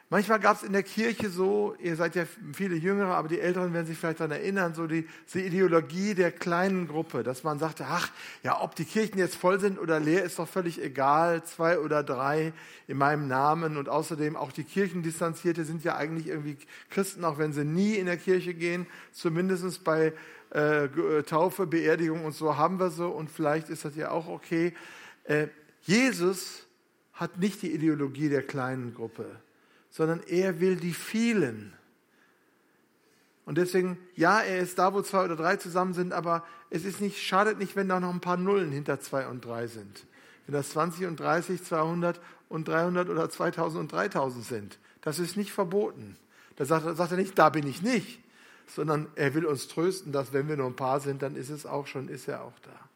Manchmal 0.09 0.39
gab 0.39 0.57
es 0.57 0.63
in 0.63 0.71
der 0.71 0.83
Kirche 0.83 1.29
so, 1.29 1.75
ihr 1.79 1.95
seid 1.95 2.15
ja 2.15 2.25
viele 2.53 2.75
Jüngere, 2.75 3.15
aber 3.15 3.27
die 3.27 3.39
Älteren 3.39 3.73
werden 3.73 3.87
sich 3.87 3.97
vielleicht 3.97 4.19
daran 4.19 4.31
erinnern, 4.31 4.75
so 4.75 4.85
die, 4.85 5.07
die 5.33 5.39
Ideologie 5.39 6.13
der 6.13 6.31
kleinen 6.31 6.87
Gruppe, 6.87 7.23
dass 7.23 7.43
man 7.43 7.57
sagte, 7.57 7.85
ach, 7.89 8.11
ja, 8.43 8.61
ob 8.61 8.75
die 8.75 8.85
Kirchen 8.85 9.17
jetzt 9.17 9.35
voll 9.35 9.59
sind 9.59 9.79
oder 9.79 9.99
leer, 9.99 10.23
ist 10.23 10.37
doch 10.37 10.47
völlig 10.47 10.79
egal, 10.79 11.43
zwei 11.43 11.79
oder 11.79 12.03
drei 12.03 12.53
in 12.87 12.97
meinem 12.97 13.27
Namen. 13.27 13.77
Und 13.77 13.89
außerdem 13.89 14.35
auch 14.35 14.51
die 14.51 14.63
Kirchendistanzierte 14.63 15.65
sind 15.65 15.83
ja 15.83 15.95
eigentlich 15.95 16.27
irgendwie 16.27 16.57
Christen, 16.91 17.25
auch 17.25 17.39
wenn 17.39 17.51
sie 17.51 17.65
nie 17.65 17.95
in 17.95 18.05
der 18.05 18.17
Kirche 18.17 18.53
gehen, 18.53 18.85
zumindest 19.11 19.83
bei 19.83 20.13
äh, 20.53 20.85
äh, 20.85 21.23
Taufe, 21.23 21.65
Beerdigung 21.65 22.23
und 22.23 22.33
so 22.33 22.55
haben 22.55 22.79
wir 22.79 22.89
so 22.89 23.09
und 23.09 23.29
vielleicht 23.29 23.69
ist 23.69 23.83
das 23.83 23.95
ja 23.95 24.11
auch 24.11 24.27
okay. 24.27 24.73
Äh, 25.25 25.47
Jesus 25.81 26.65
hat 27.13 27.39
nicht 27.39 27.61
die 27.61 27.73
Ideologie 27.73 28.29
der 28.29 28.43
kleinen 28.43 28.93
Gruppe, 28.93 29.25
sondern 29.95 30.21
er 30.27 30.59
will 30.59 30.75
die 30.75 30.93
vielen. 30.93 31.73
Und 33.45 33.57
deswegen, 33.57 33.97
ja, 34.15 34.41
er 34.41 34.59
ist 34.59 34.79
da, 34.79 34.93
wo 34.93 35.01
zwei 35.01 35.23
oder 35.23 35.35
drei 35.35 35.55
zusammen 35.55 35.93
sind, 35.93 36.11
aber 36.11 36.43
es 36.69 36.83
ist 36.83 36.99
nicht, 36.99 37.21
schadet 37.21 37.59
nicht, 37.59 37.75
wenn 37.75 37.87
da 37.87 37.99
noch 37.99 38.13
ein 38.13 38.19
paar 38.19 38.37
Nullen 38.37 38.71
hinter 38.71 38.99
zwei 38.99 39.27
und 39.27 39.45
drei 39.45 39.67
sind. 39.67 40.05
Wenn 40.45 40.53
das 40.53 40.71
20 40.71 41.05
und 41.05 41.19
30, 41.19 41.63
200 41.63 42.19
und 42.49 42.67
300 42.67 43.09
oder 43.09 43.29
2000 43.29 43.79
und 43.79 43.91
3000 43.91 44.43
sind. 44.43 44.79
Das 45.01 45.19
ist 45.19 45.37
nicht 45.37 45.51
verboten. 45.51 46.17
Da 46.55 46.65
sagt, 46.65 46.97
sagt 46.97 47.11
er 47.11 47.17
nicht, 47.17 47.37
da 47.37 47.49
bin 47.49 47.67
ich 47.67 47.81
nicht 47.81 48.19
sondern 48.67 49.07
er 49.15 49.33
will 49.33 49.45
uns 49.45 49.67
trösten, 49.67 50.11
dass 50.11 50.33
wenn 50.33 50.47
wir 50.47 50.57
nur 50.57 50.67
ein 50.67 50.75
paar 50.75 50.99
sind, 50.99 51.21
dann 51.21 51.35
ist 51.35 51.49
es 51.49 51.65
auch 51.65 51.87
schon, 51.87 52.07
ist 52.07 52.27
er 52.27 52.43
auch 52.43 52.57
da. 52.61 52.89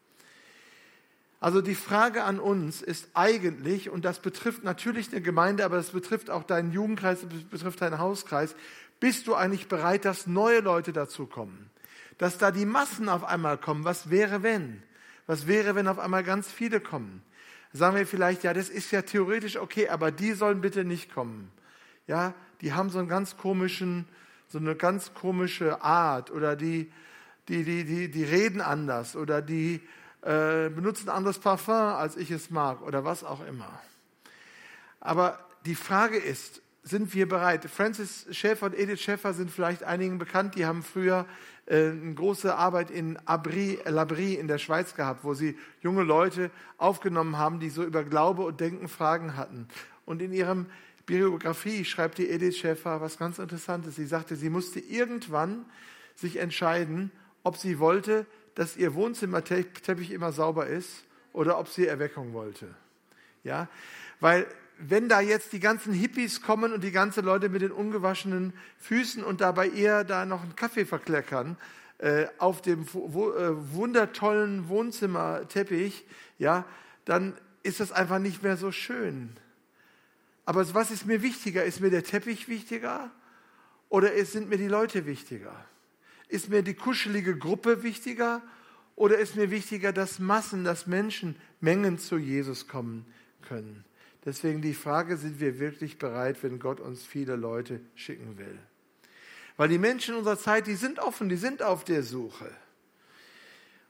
Also 1.40 1.62
die 1.62 1.74
Frage 1.74 2.24
an 2.24 2.38
uns 2.38 2.82
ist 2.82 3.08
eigentlich, 3.14 3.88
und 3.88 4.04
das 4.04 4.20
betrifft 4.20 4.62
natürlich 4.62 5.10
eine 5.10 5.22
Gemeinde, 5.22 5.64
aber 5.64 5.78
es 5.78 5.90
betrifft 5.90 6.28
auch 6.28 6.44
deinen 6.44 6.70
Jugendkreis, 6.70 7.22
es 7.22 7.44
betrifft 7.44 7.80
deinen 7.80 7.98
Hauskreis, 7.98 8.54
bist 9.00 9.26
du 9.26 9.34
eigentlich 9.34 9.66
bereit, 9.66 10.04
dass 10.04 10.26
neue 10.26 10.60
Leute 10.60 10.92
dazukommen? 10.92 11.70
Dass 12.18 12.36
da 12.36 12.50
die 12.50 12.66
Massen 12.66 13.08
auf 13.08 13.24
einmal 13.24 13.56
kommen? 13.56 13.84
Was 13.84 14.10
wäre, 14.10 14.42
wenn? 14.42 14.82
Was 15.26 15.46
wäre, 15.46 15.74
wenn 15.74 15.88
auf 15.88 15.98
einmal 15.98 16.22
ganz 16.22 16.52
viele 16.52 16.78
kommen? 16.78 17.22
Sagen 17.72 17.96
wir 17.96 18.06
vielleicht, 18.06 18.44
ja, 18.44 18.52
das 18.52 18.68
ist 18.68 18.90
ja 18.90 19.00
theoretisch 19.00 19.56
okay, 19.56 19.88
aber 19.88 20.10
die 20.10 20.32
sollen 20.32 20.60
bitte 20.60 20.84
nicht 20.84 21.14
kommen. 21.14 21.50
Ja, 22.06 22.34
die 22.60 22.74
haben 22.74 22.90
so 22.90 22.98
einen 22.98 23.08
ganz 23.08 23.38
komischen, 23.38 24.06
so 24.48 24.58
eine 24.58 24.74
ganz 24.74 25.14
komische 25.14 25.80
Art 25.82 26.30
oder 26.30 26.56
die, 26.56 26.92
die, 27.48 27.64
die, 27.64 27.84
die, 27.84 28.10
die 28.10 28.24
reden 28.24 28.60
anders 28.60 29.16
oder 29.16 29.40
die 29.40 29.80
äh, 30.22 30.68
benutzen 30.68 31.08
anderes 31.08 31.38
Parfum, 31.38 31.74
als 31.74 32.16
ich 32.16 32.30
es 32.30 32.50
mag 32.50 32.82
oder 32.82 33.04
was 33.04 33.24
auch 33.24 33.44
immer. 33.46 33.80
Aber 35.00 35.38
die 35.64 35.74
Frage 35.74 36.18
ist, 36.18 36.62
sind 36.82 37.14
wir 37.14 37.28
bereit? 37.28 37.64
Francis 37.66 38.26
Schäfer 38.30 38.66
und 38.66 38.78
Edith 38.78 39.00
Schäfer 39.00 39.34
sind 39.34 39.50
vielleicht 39.50 39.82
einigen 39.82 40.18
bekannt, 40.18 40.54
die 40.54 40.64
haben 40.66 40.82
früher 40.82 41.26
äh, 41.66 41.90
eine 41.90 42.14
große 42.14 42.54
Arbeit 42.54 42.90
in 42.90 43.18
Abri, 43.26 43.78
Labri 43.84 44.34
in 44.34 44.48
der 44.48 44.58
Schweiz 44.58 44.94
gehabt, 44.94 45.24
wo 45.24 45.34
sie 45.34 45.56
junge 45.82 46.02
Leute 46.02 46.50
aufgenommen 46.78 47.36
haben, 47.36 47.60
die 47.60 47.70
so 47.70 47.84
über 47.84 48.02
Glaube 48.04 48.42
und 48.42 48.60
Denken 48.60 48.88
Fragen 48.88 49.36
hatten. 49.36 49.68
Und 50.06 50.22
in 50.22 50.32
ihrem 50.32 50.66
Biografie 51.06 51.84
schreibt 51.84 52.18
die 52.18 52.30
Edith 52.30 52.56
Schäfer 52.56 53.00
was 53.00 53.18
ganz 53.18 53.38
Interessantes. 53.38 53.96
Sie 53.96 54.06
sagte, 54.06 54.36
sie 54.36 54.50
musste 54.50 54.80
irgendwann 54.80 55.64
sich 56.14 56.36
entscheiden, 56.36 57.10
ob 57.42 57.56
sie 57.56 57.78
wollte, 57.78 58.26
dass 58.54 58.76
ihr 58.76 58.94
Wohnzimmerteppich 58.94 60.10
immer 60.10 60.32
sauber 60.32 60.66
ist 60.66 61.04
oder 61.32 61.58
ob 61.58 61.68
sie 61.68 61.86
Erweckung 61.86 62.32
wollte. 62.32 62.74
Ja, 63.44 63.68
weil 64.20 64.46
wenn 64.78 65.08
da 65.08 65.20
jetzt 65.20 65.52
die 65.52 65.60
ganzen 65.60 65.92
Hippies 65.92 66.42
kommen 66.42 66.72
und 66.72 66.82
die 66.82 66.92
ganzen 66.92 67.24
Leute 67.24 67.48
mit 67.48 67.62
den 67.62 67.72
ungewaschenen 67.72 68.54
Füßen 68.78 69.22
und 69.22 69.40
dabei 69.40 69.68
eher 69.68 70.04
da 70.04 70.24
noch 70.24 70.42
einen 70.42 70.56
Kaffee 70.56 70.86
verkleckern 70.86 71.56
äh, 71.98 72.26
auf 72.38 72.62
dem 72.62 72.86
wo, 72.92 73.32
äh, 73.32 73.74
wundertollen 73.74 74.68
Wohnzimmerteppich, 74.68 76.06
ja, 76.38 76.64
dann 77.04 77.34
ist 77.62 77.80
das 77.80 77.92
einfach 77.92 78.18
nicht 78.18 78.42
mehr 78.42 78.56
so 78.56 78.72
schön. 78.72 79.36
Aber 80.46 80.74
was 80.74 80.90
ist 80.90 81.06
mir 81.06 81.22
wichtiger? 81.22 81.64
Ist 81.64 81.80
mir 81.80 81.90
der 81.90 82.02
Teppich 82.02 82.48
wichtiger 82.48 83.10
oder 83.90 84.12
sind 84.24 84.48
mir 84.48 84.56
die 84.56 84.68
Leute 84.68 85.04
wichtiger? 85.04 85.54
Ist 86.30 86.48
mir 86.48 86.62
die 86.62 86.74
kuschelige 86.74 87.36
Gruppe 87.36 87.82
wichtiger 87.82 88.40
oder 88.94 89.18
ist 89.18 89.34
mir 89.34 89.50
wichtiger, 89.50 89.92
dass 89.92 90.20
Massen, 90.20 90.62
dass 90.62 90.86
Menschen, 90.86 91.34
Mengen 91.60 91.98
zu 91.98 92.18
Jesus 92.18 92.68
kommen 92.68 93.04
können? 93.42 93.84
Deswegen 94.24 94.62
die 94.62 94.74
Frage, 94.74 95.16
sind 95.16 95.40
wir 95.40 95.58
wirklich 95.58 95.98
bereit, 95.98 96.42
wenn 96.42 96.60
Gott 96.60 96.78
uns 96.78 97.04
viele 97.04 97.34
Leute 97.34 97.80
schicken 97.96 98.38
will? 98.38 98.58
Weil 99.56 99.68
die 99.68 99.78
Menschen 99.78 100.14
unserer 100.14 100.38
Zeit, 100.38 100.68
die 100.68 100.76
sind 100.76 101.00
offen, 101.00 101.28
die 101.28 101.36
sind 101.36 101.62
auf 101.62 101.84
der 101.84 102.04
Suche. 102.04 102.50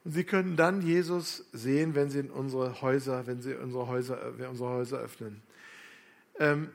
Und 0.04 0.12
sie 0.12 0.24
können 0.24 0.56
dann 0.56 0.80
Jesus 0.80 1.44
sehen, 1.52 1.94
wenn 1.94 2.08
sie 2.08 2.20
in 2.20 2.30
unsere 2.30 2.80
Häuser, 2.80 3.26
wenn 3.26 3.42
sie 3.42 3.54
unsere 3.54 3.86
Häuser, 3.86 4.32
unsere 4.48 4.70
Häuser 4.70 4.98
öffnen. 4.98 5.42
Ähm, 6.38 6.70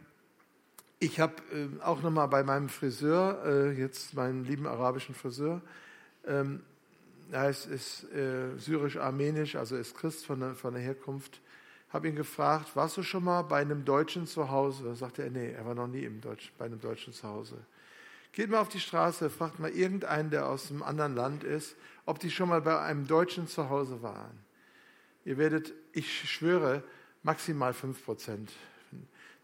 ich 1.00 1.20
habe 1.20 1.36
äh, 1.54 1.82
auch 1.82 2.02
nochmal 2.02 2.28
bei 2.28 2.44
meinem 2.44 2.70
Friseur, 2.70 3.44
äh, 3.46 3.72
jetzt 3.72 4.14
meinem 4.14 4.44
lieben 4.44 4.68
arabischen 4.68 5.16
Friseur, 5.16 5.62
ähm, 6.26 6.62
er 7.32 7.50
ist, 7.50 7.66
ist 7.66 8.04
äh, 8.14 8.58
syrisch-armenisch, 8.58 9.56
also 9.56 9.76
ist 9.76 9.96
Christ 9.98 10.26
von 10.26 10.40
der, 10.40 10.56
von 10.56 10.74
der 10.74 10.84
Herkunft, 10.84 11.42
habe 11.90 12.08
ihn 12.08 12.16
gefragt, 12.16 12.76
warst 12.76 12.98
du 12.98 13.04
schon 13.04 13.24
mal 13.24 13.42
bei 13.44 13.62
einem 13.62 13.86
Deutschen 13.86 14.28
zu 14.28 14.50
Hause? 14.50 14.84
Da 14.84 14.96
sagte 14.96 15.24
er, 15.24 15.32
nee, 15.32 15.52
er 15.52 15.66
war 15.66 15.76
noch 15.76 15.88
nie 15.88 16.04
im 16.04 16.22
Deutsch, 16.22 16.52
bei 16.58 16.66
einem 16.66 16.80
Deutschen 16.80 17.14
zu 17.14 17.28
Hause. 17.28 17.58
Geht 18.32 18.50
mal 18.50 18.60
auf 18.60 18.70
die 18.70 18.82
Straße, 18.82 19.30
fragt 19.30 19.60
mal 19.60 19.72
irgendeinen, 19.72 20.30
der 20.30 20.48
aus 20.48 20.70
einem 20.70 20.84
anderen 20.84 21.16
Land 21.16 21.44
ist, 21.44 21.76
ob 22.06 22.20
die 22.20 22.30
schon 22.30 22.50
mal 22.50 22.62
bei 22.62 22.80
einem 22.80 23.08
Deutschen 23.08 23.48
zu 23.48 23.70
Hause 23.70 24.02
waren. 24.02 24.38
Ihr 25.24 25.38
werdet, 25.38 25.74
ich 25.94 26.30
schwöre, 26.30 26.84
maximal 27.24 27.74
5 27.74 28.04
Prozent. 28.04 28.52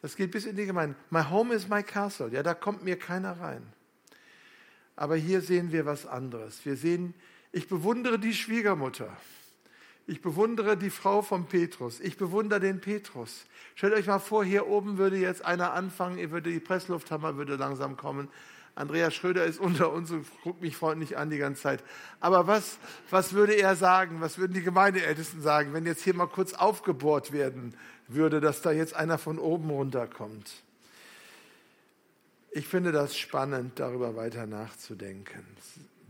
Das 0.01 0.15
geht 0.15 0.31
bis 0.31 0.46
in 0.46 0.55
die 0.55 0.65
Gemeinde. 0.65 0.96
My 1.10 1.24
home 1.24 1.53
is 1.53 1.67
my 1.67 1.84
castle. 1.84 2.29
Ja, 2.29 2.43
da 2.43 2.53
kommt 2.53 2.84
mir 2.84 2.98
keiner 2.98 3.39
rein. 3.39 3.62
Aber 4.96 5.15
hier 5.15 5.41
sehen 5.41 5.72
wir 5.72 5.86
was 5.86 6.05
anderes. 6.05 6.65
Wir 6.65 6.75
sehen, 6.75 7.13
ich 7.51 7.67
bewundere 7.67 8.20
die 8.20 8.34
Schwiegermutter. 8.34 9.15
Ich 10.08 10.22
bewundere 10.22 10.77
die 10.77 10.89
Frau 10.89 11.22
von 11.22 11.46
Petrus. 11.46 12.00
Ich 12.00 12.17
bewundere 12.17 12.60
den 12.60 12.81
Petrus. 12.81 13.46
Stellt 13.75 13.93
euch 13.93 14.08
mal 14.08 14.20
vor, 14.20 14.43
hier 14.43 14.67
oben 14.67 14.98
würde 14.98 15.17
jetzt 15.17 15.46
einer 15.46 15.74
anfangen, 15.74 16.17
ihr 16.17 16.31
würde 16.31 16.51
die 16.51 16.60
Presslufthammer 16.60 17.38
würde 17.38 17.55
langsam 17.55 17.98
kommen. 17.98 18.27
Andreas 18.81 19.13
Schröder 19.13 19.45
ist 19.45 19.59
unter 19.59 19.91
uns 19.91 20.11
und 20.11 20.25
guckt 20.43 20.61
mich 20.61 20.75
freundlich 20.75 21.17
an 21.17 21.29
die 21.29 21.38
ganze 21.38 21.61
Zeit. 21.61 21.83
Aber 22.19 22.47
was, 22.47 22.79
was 23.09 23.33
würde 23.33 23.53
er 23.53 23.75
sagen? 23.75 24.21
Was 24.21 24.38
würden 24.38 24.53
die 24.53 24.63
Gemeindeältesten 24.63 25.41
sagen, 25.41 25.73
wenn 25.73 25.85
jetzt 25.85 26.03
hier 26.03 26.15
mal 26.15 26.27
kurz 26.27 26.53
aufgebohrt 26.53 27.31
werden 27.31 27.75
würde, 28.07 28.41
dass 28.41 28.61
da 28.61 28.71
jetzt 28.71 28.95
einer 28.95 29.17
von 29.17 29.38
oben 29.38 29.69
runterkommt? 29.69 30.51
Ich 32.50 32.67
finde 32.67 32.91
das 32.91 33.15
spannend, 33.15 33.79
darüber 33.79 34.15
weiter 34.15 34.47
nachzudenken. 34.47 35.45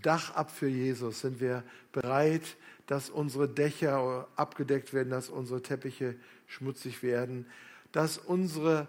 Dach 0.02 0.34
ab 0.34 0.50
für 0.50 0.68
Jesus. 0.68 1.22
Sind 1.22 1.40
wir 1.40 1.64
bereit, 1.92 2.56
dass 2.88 3.10
unsere 3.10 3.48
Dächer 3.48 4.28
abgedeckt 4.36 4.94
werden, 4.94 5.10
dass 5.10 5.30
unsere 5.30 5.62
Teppiche 5.62 6.16
schmutzig 6.48 7.04
werden, 7.04 7.46
dass 7.92 8.18
unsere, 8.18 8.88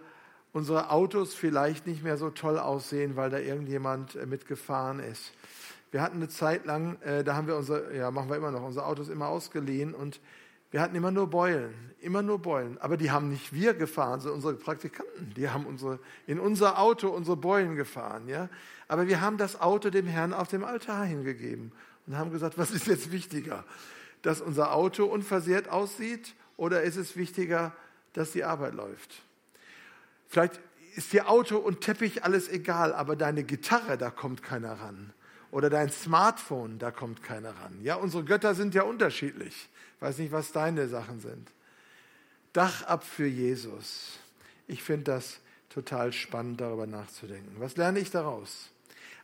unsere 0.52 0.90
Autos 0.90 1.34
vielleicht 1.34 1.86
nicht 1.86 2.02
mehr 2.02 2.16
so 2.16 2.30
toll 2.30 2.58
aussehen, 2.58 3.16
weil 3.16 3.30
da 3.30 3.38
irgendjemand 3.38 4.16
äh, 4.16 4.26
mitgefahren 4.26 5.00
ist. 5.00 5.32
Wir 5.90 6.02
hatten 6.02 6.16
eine 6.16 6.28
Zeit 6.28 6.64
lang, 6.64 7.00
äh, 7.02 7.24
da 7.24 7.34
haben 7.34 7.46
wir 7.46 7.56
unsere, 7.56 7.94
ja, 7.96 8.10
machen 8.10 8.28
wir 8.30 8.36
immer 8.36 8.50
noch, 8.50 8.62
unsere 8.62 8.86
Autos 8.86 9.08
immer 9.08 9.28
ausgeliehen 9.28 9.94
und 9.94 10.20
wir 10.70 10.80
hatten 10.80 10.96
immer 10.96 11.10
nur 11.10 11.28
Beulen, 11.28 11.74
immer 12.00 12.22
nur 12.22 12.38
Beulen. 12.38 12.78
Aber 12.80 12.96
die 12.96 13.10
haben 13.10 13.28
nicht 13.28 13.52
wir 13.52 13.74
gefahren, 13.74 14.20
sondern 14.20 14.36
unsere 14.36 14.54
Praktikanten. 14.54 15.34
Die 15.36 15.50
haben 15.50 15.66
unsere, 15.66 15.98
in 16.26 16.40
unser 16.40 16.78
Auto 16.78 17.08
unsere 17.08 17.36
Beulen 17.36 17.76
gefahren. 17.76 18.26
Ja? 18.26 18.48
Aber 18.88 19.06
wir 19.06 19.20
haben 19.20 19.36
das 19.36 19.60
Auto 19.60 19.90
dem 19.90 20.06
Herrn 20.06 20.32
auf 20.32 20.48
dem 20.48 20.64
Altar 20.64 21.04
hingegeben 21.04 21.72
und 22.06 22.16
haben 22.16 22.30
gesagt, 22.30 22.56
was 22.56 22.70
ist 22.70 22.86
jetzt 22.86 23.12
wichtiger? 23.12 23.64
Dass 24.22 24.40
unser 24.40 24.72
Auto 24.74 25.04
unversehrt 25.04 25.68
aussieht 25.68 26.34
oder 26.56 26.82
ist 26.82 26.96
es 26.96 27.16
wichtiger, 27.16 27.74
dass 28.14 28.32
die 28.32 28.44
Arbeit 28.44 28.72
läuft? 28.72 29.22
Vielleicht 30.32 30.60
ist 30.96 31.12
dir 31.12 31.28
Auto 31.28 31.58
und 31.58 31.82
Teppich 31.82 32.24
alles 32.24 32.48
egal, 32.48 32.94
aber 32.94 33.16
deine 33.16 33.44
Gitarre, 33.44 33.98
da 33.98 34.08
kommt 34.08 34.42
keiner 34.42 34.80
ran. 34.80 35.12
Oder 35.50 35.68
dein 35.68 35.90
Smartphone, 35.90 36.78
da 36.78 36.90
kommt 36.90 37.22
keiner 37.22 37.50
ran. 37.50 37.78
Ja, 37.82 37.96
unsere 37.96 38.24
Götter 38.24 38.54
sind 38.54 38.74
ja 38.74 38.84
unterschiedlich. 38.84 39.68
Ich 39.96 40.00
weiß 40.00 40.16
nicht, 40.16 40.32
was 40.32 40.50
deine 40.50 40.88
Sachen 40.88 41.20
sind. 41.20 41.50
Dach 42.54 42.82
ab 42.84 43.04
für 43.04 43.26
Jesus. 43.26 44.18
Ich 44.66 44.82
finde 44.82 45.04
das 45.04 45.40
total 45.68 46.14
spannend, 46.14 46.62
darüber 46.62 46.86
nachzudenken. 46.86 47.56
Was 47.58 47.76
lerne 47.76 47.98
ich 47.98 48.10
daraus? 48.10 48.70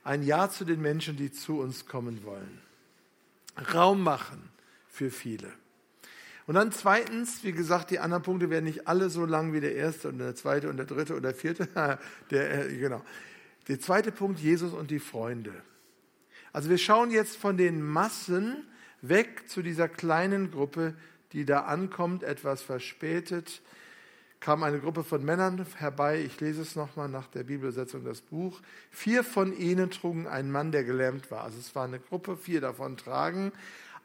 Ein 0.04 0.22
Ja 0.22 0.50
zu 0.50 0.66
den 0.66 0.82
Menschen, 0.82 1.16
die 1.16 1.32
zu 1.32 1.58
uns 1.58 1.86
kommen 1.86 2.22
wollen. 2.22 2.60
Raum 3.72 4.02
machen 4.02 4.50
für 4.90 5.10
viele. 5.10 5.50
Und 6.48 6.54
dann 6.54 6.72
zweitens, 6.72 7.44
wie 7.44 7.52
gesagt, 7.52 7.90
die 7.90 7.98
anderen 7.98 8.22
Punkte 8.22 8.48
werden 8.48 8.64
nicht 8.64 8.88
alle 8.88 9.10
so 9.10 9.26
lang 9.26 9.52
wie 9.52 9.60
der 9.60 9.74
erste 9.74 10.08
und 10.08 10.16
der 10.16 10.34
zweite 10.34 10.70
und 10.70 10.78
der 10.78 10.86
dritte 10.86 11.14
und 11.14 11.22
der 11.22 11.34
vierte. 11.34 11.68
der, 12.30 12.70
äh, 12.70 12.74
genau. 12.74 13.04
Der 13.68 13.78
zweite 13.78 14.12
Punkt, 14.12 14.40
Jesus 14.40 14.72
und 14.72 14.90
die 14.90 14.98
Freunde. 14.98 15.52
Also 16.54 16.70
wir 16.70 16.78
schauen 16.78 17.10
jetzt 17.10 17.36
von 17.36 17.58
den 17.58 17.82
Massen 17.82 18.66
weg 19.02 19.46
zu 19.46 19.60
dieser 19.60 19.90
kleinen 19.90 20.50
Gruppe, 20.50 20.94
die 21.34 21.44
da 21.44 21.64
ankommt, 21.64 22.22
etwas 22.22 22.62
verspätet. 22.62 23.60
Kam 24.40 24.62
eine 24.62 24.80
Gruppe 24.80 25.04
von 25.04 25.22
Männern 25.22 25.66
herbei, 25.76 26.22
ich 26.22 26.40
lese 26.40 26.62
es 26.62 26.76
nochmal 26.76 27.10
nach 27.10 27.26
der 27.26 27.42
Bibelsetzung 27.42 28.06
das 28.06 28.22
Buch. 28.22 28.58
Vier 28.90 29.22
von 29.22 29.54
ihnen 29.54 29.90
trugen 29.90 30.26
einen 30.26 30.50
Mann, 30.50 30.72
der 30.72 30.84
gelähmt 30.84 31.30
war. 31.30 31.44
Also 31.44 31.58
es 31.58 31.74
war 31.74 31.84
eine 31.84 31.98
Gruppe, 31.98 32.38
vier 32.38 32.62
davon 32.62 32.96
tragen. 32.96 33.52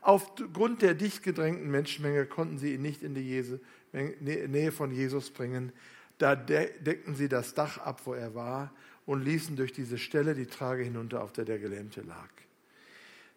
Aufgrund 0.03 0.81
der 0.81 0.93
dicht 0.95 1.23
gedrängten 1.23 1.71
Menschenmenge 1.71 2.25
konnten 2.25 2.57
sie 2.57 2.73
ihn 2.73 2.81
nicht 2.81 3.03
in 3.03 3.15
die 3.15 3.45
Nähe 3.93 4.71
von 4.71 4.91
Jesus 4.91 5.31
bringen. 5.31 5.71
Da 6.17 6.35
deckten 6.35 7.15
sie 7.15 7.29
das 7.29 7.53
Dach 7.53 7.77
ab, 7.77 8.01
wo 8.05 8.13
er 8.13 8.35
war, 8.35 8.73
und 9.05 9.23
ließen 9.23 9.55
durch 9.55 9.71
diese 9.71 9.97
Stelle 9.97 10.35
die 10.35 10.45
Trage 10.45 10.83
hinunter, 10.83 11.23
auf 11.23 11.31
der 11.31 11.45
der 11.45 11.59
Gelähmte 11.59 12.01
lag. 12.01 12.29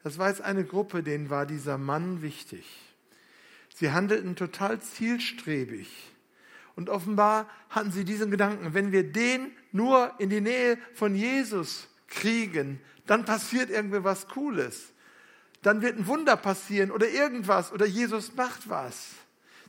Das 0.02 0.18
war 0.18 0.28
jetzt 0.28 0.40
eine 0.40 0.64
Gruppe, 0.64 1.02
denen 1.02 1.30
war 1.30 1.46
dieser 1.46 1.78
Mann 1.78 2.22
wichtig. 2.22 2.64
Sie 3.74 3.90
handelten 3.90 4.36
total 4.36 4.80
zielstrebig. 4.80 5.88
Und 6.76 6.90
offenbar 6.90 7.48
hatten 7.70 7.90
sie 7.90 8.04
diesen 8.04 8.30
Gedanken, 8.30 8.74
wenn 8.74 8.92
wir 8.92 9.10
den 9.10 9.50
nur 9.72 10.12
in 10.18 10.30
die 10.30 10.40
Nähe 10.40 10.78
von 10.94 11.14
Jesus 11.14 11.88
kriegen, 12.06 12.80
dann 13.06 13.24
passiert 13.24 13.70
irgendwie 13.70 14.04
was 14.04 14.28
Cooles. 14.28 14.92
Dann 15.62 15.82
wird 15.82 15.98
ein 15.98 16.06
Wunder 16.06 16.36
passieren 16.36 16.90
oder 16.90 17.08
irgendwas 17.08 17.72
oder 17.72 17.86
Jesus 17.86 18.34
macht 18.34 18.68
was. 18.68 19.10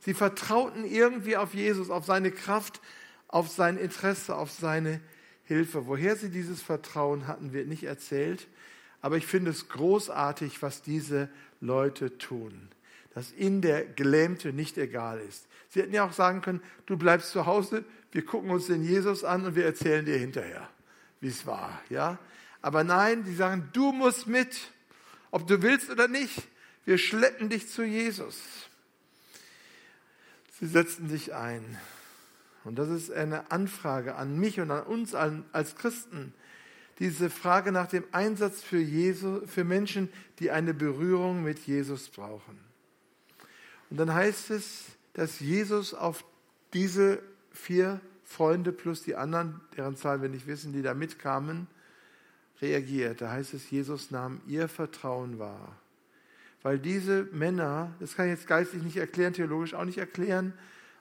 Sie 0.02 0.14
vertrauten 0.14 0.86
irgendwie 0.86 1.38
auf 1.38 1.54
Jesus, 1.54 1.90
auf 1.90 2.06
seine 2.06 2.32
Kraft, 2.32 2.82
auf 3.28 3.50
sein 3.50 3.78
Interesse, 3.78 4.36
auf 4.36 4.52
seine 4.52 5.02
Hilfe. 5.44 5.88
Woher 5.88 6.16
sie 6.16 6.30
dieses 6.30 6.62
Vertrauen 6.62 7.28
hatten, 7.28 7.54
wird 7.54 7.68
nicht 7.68 7.84
erzählt. 7.84 8.48
Aber 9.02 9.18
ich 9.18 9.26
finde 9.26 9.52
es 9.52 9.70
großartig, 9.70 10.62
was 10.62 10.82
diese 10.82 11.30
Leute 11.62 12.18
tun. 12.18 12.70
Dass 13.14 13.34
ihnen 13.34 13.62
der 13.62 13.86
Gelähmte 13.86 14.54
nicht 14.54 14.78
egal 14.78 15.20
ist. 15.20 15.48
Sie 15.70 15.82
hätten 15.82 15.94
ja 15.94 16.06
auch 16.06 16.14
sagen 16.14 16.42
können, 16.42 16.62
du 16.86 16.98
bleibst 16.98 17.32
zu 17.32 17.46
Hause, 17.46 17.84
wir 18.12 18.26
gucken 18.26 18.50
uns 18.50 18.68
den 18.68 18.84
Jesus 18.84 19.24
an 19.24 19.46
und 19.46 19.56
wir 19.56 19.66
erzählen 19.66 20.06
dir 20.06 20.18
hinterher, 20.18 20.70
wie 21.20 21.28
es 21.28 21.46
war. 21.46 21.82
Ja? 21.90 22.18
Aber 22.62 22.84
nein, 22.84 23.24
die 23.24 23.34
sagen, 23.34 23.70
du 23.74 23.92
musst 23.92 24.28
mit, 24.28 24.72
ob 25.38 25.46
du 25.46 25.62
willst 25.62 25.92
oder 25.92 26.08
nicht. 26.08 26.48
Wir 26.84 26.98
schleppen 26.98 27.50
dich 27.50 27.70
zu 27.70 27.84
Jesus. 27.84 28.42
Sie 30.60 30.66
setzten 30.66 31.10
sich 31.10 31.36
ein. 31.36 31.78
Und 32.64 32.80
das 32.80 32.90
ist 32.90 33.12
eine 33.12 33.52
Anfrage 33.52 34.16
an 34.16 34.40
mich 34.40 34.60
und 34.60 34.72
an 34.72 34.82
uns 34.82 35.14
als 35.14 35.76
Christen. 35.76 36.34
Diese 36.98 37.30
Frage 37.30 37.72
nach 37.72 37.86
dem 37.86 38.04
Einsatz 38.12 38.64
für, 38.64 38.80
Jesus, 38.80 39.48
für 39.48 39.64
Menschen, 39.64 40.10
die 40.40 40.50
eine 40.50 40.74
Berührung 40.74 41.44
mit 41.44 41.60
Jesus 41.60 42.10
brauchen. 42.10 42.58
Und 43.92 43.98
dann 43.98 44.12
heißt 44.12 44.50
es, 44.50 44.86
dass 45.14 45.40
Jesus 45.40 45.94
auf 45.94 46.26
diese 46.74 47.22
vier 47.52 48.02
Freunde 48.24 48.72
plus 48.72 49.04
die 49.04 49.16
anderen, 49.16 49.62
deren 49.78 49.98
Zahl 49.98 50.24
wir 50.24 50.30
nicht 50.30 50.48
wissen, 50.48 50.74
die 50.74 50.82
da 50.82 50.96
mitkamen, 50.96 51.68
reagiert. 52.62 53.22
Da 53.22 53.32
heißt 53.32 53.54
es, 53.54 53.70
Jesus 53.70 54.12
nahm 54.12 54.42
ihr 54.48 54.68
Vertrauen 54.68 55.40
wahr. 55.40 55.76
Weil 56.64 56.80
diese 56.80 57.24
Männer, 57.32 57.94
das 58.00 58.16
kann 58.16 58.26
ich 58.26 58.32
jetzt 58.32 58.48
geistlich 58.48 58.84
nicht 58.84 58.98
erklären, 58.98 59.34
theologisch 59.34 59.74
auch 59.74 59.86
nicht 59.86 60.00
erklären, 60.00 60.54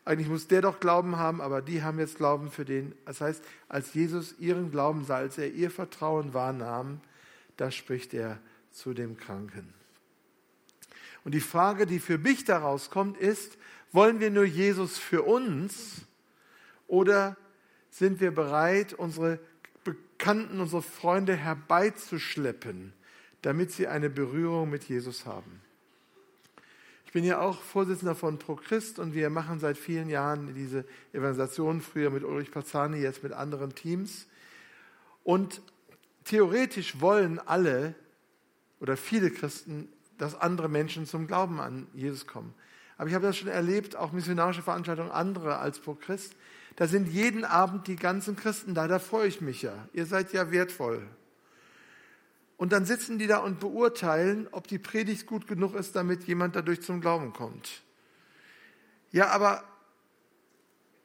eigentlich 0.05 0.29
muss 0.29 0.47
der 0.47 0.63
doch 0.63 0.79
Glauben 0.79 1.17
haben, 1.17 1.41
aber 1.41 1.61
die 1.61 1.83
haben 1.83 1.99
jetzt 1.99 2.17
Glauben 2.17 2.53
für 2.53 2.65
den. 2.65 2.95
Das 3.07 3.21
heißt, 3.21 3.43
als 3.69 3.93
Jesus 3.93 4.37
ihren 4.39 4.71
Glauben 4.71 5.05
sah, 5.05 5.17
als 5.17 5.37
er 5.37 5.51
ihr 5.53 5.69
Vertrauen 5.71 6.33
wahrnahm, 6.33 7.01
da 7.57 7.73
spricht 7.73 8.15
er 8.15 8.39
zu 8.71 8.95
dem 8.95 9.17
Kranken. 9.17 9.75
Und 11.25 11.33
die 11.33 11.41
Frage, 11.41 11.87
die 11.87 11.99
für 11.99 12.19
mich 12.19 12.45
daraus 12.45 12.89
kommt, 12.89 13.19
ist, 13.19 13.59
wollen 13.91 14.21
wir 14.21 14.31
nur 14.31 14.45
Jesus 14.45 14.97
für 14.97 15.23
uns 15.23 16.03
oder 16.87 17.37
sind 17.91 18.21
wir 18.21 18.31
bereit, 18.31 18.93
unsere 18.93 19.41
Bekannten, 20.19 20.61
unsere 20.61 20.83
Freunde 20.83 21.37
herbeizuschleppen, 21.37 22.95
damit 23.43 23.73
sie 23.73 23.87
eine 23.87 24.09
Berührung 24.09 24.71
mit 24.71 24.85
Jesus 24.85 25.27
haben? 25.27 25.61
Ich 27.05 27.13
bin 27.13 27.23
ja 27.23 27.41
auch 27.41 27.61
Vorsitzender 27.61 28.15
von 28.15 28.39
ProChrist 28.39 28.99
und 28.99 29.15
wir 29.15 29.29
machen 29.31 29.61
seit 29.61 29.77
vielen 29.77 30.09
Jahren 30.09 30.55
diese 30.55 30.85
Evangelisation, 31.13 31.81
früher 31.81 32.11
mit 32.11 32.25
Ulrich 32.25 32.51
Pazani, 32.51 32.99
jetzt 32.99 33.23
mit 33.23 33.33
anderen 33.33 33.75
Teams. 33.75 34.27
Und 35.23 35.61
theoretisch 36.25 37.01
wollen 37.01 37.39
alle 37.39 37.95
oder 38.81 38.97
viele 38.97 39.31
Christen, 39.31 39.89
dass 40.19 40.35
andere 40.35 40.69
Menschen 40.69 41.07
zum 41.07 41.27
Glauben 41.27 41.61
an 41.61 41.87
Jesus 41.95 42.27
kommen. 42.27 42.55
Aber 42.97 43.09
ich 43.09 43.15
habe 43.15 43.27
das 43.27 43.37
schon 43.37 43.49
erlebt, 43.49 43.97
auch 43.97 44.13
missionarische 44.13 44.63
Veranstaltungen 44.63 45.11
andere 45.11 45.59
als 45.59 45.79
ProChrist. 45.79 46.35
Da 46.77 46.87
sind 46.87 47.09
jeden 47.09 47.45
Abend 47.45 47.87
die 47.87 47.97
ganzen 47.97 48.37
Christen 48.37 48.75
da, 48.75 48.87
da 48.87 48.99
freue 48.99 49.29
ich 49.29 49.41
mich 49.41 49.63
ja. 49.63 49.89
Ihr 49.93 50.07
seid 50.07 50.33
ja 50.33 50.51
wertvoll. 50.51 51.07
Und 52.59 52.73
dann 52.73 52.85
sitzen 52.85 53.19
die 53.19 53.27
da 53.27 53.39
und 53.39 53.61
beurteilen, 53.61 54.49
ob 54.53 54.67
die 54.67 54.79
Predigt 54.79 55.27
gut 55.27 55.47
genug 55.47 55.75
ist, 55.75 55.97
damit 55.97 56.25
jemand 56.25 56.57
dadurch 56.57 56.83
zum 56.83 57.01
Glauben 57.01 57.33
kommt. 57.33 57.83
Ja, 59.11 59.29
aber 59.29 59.65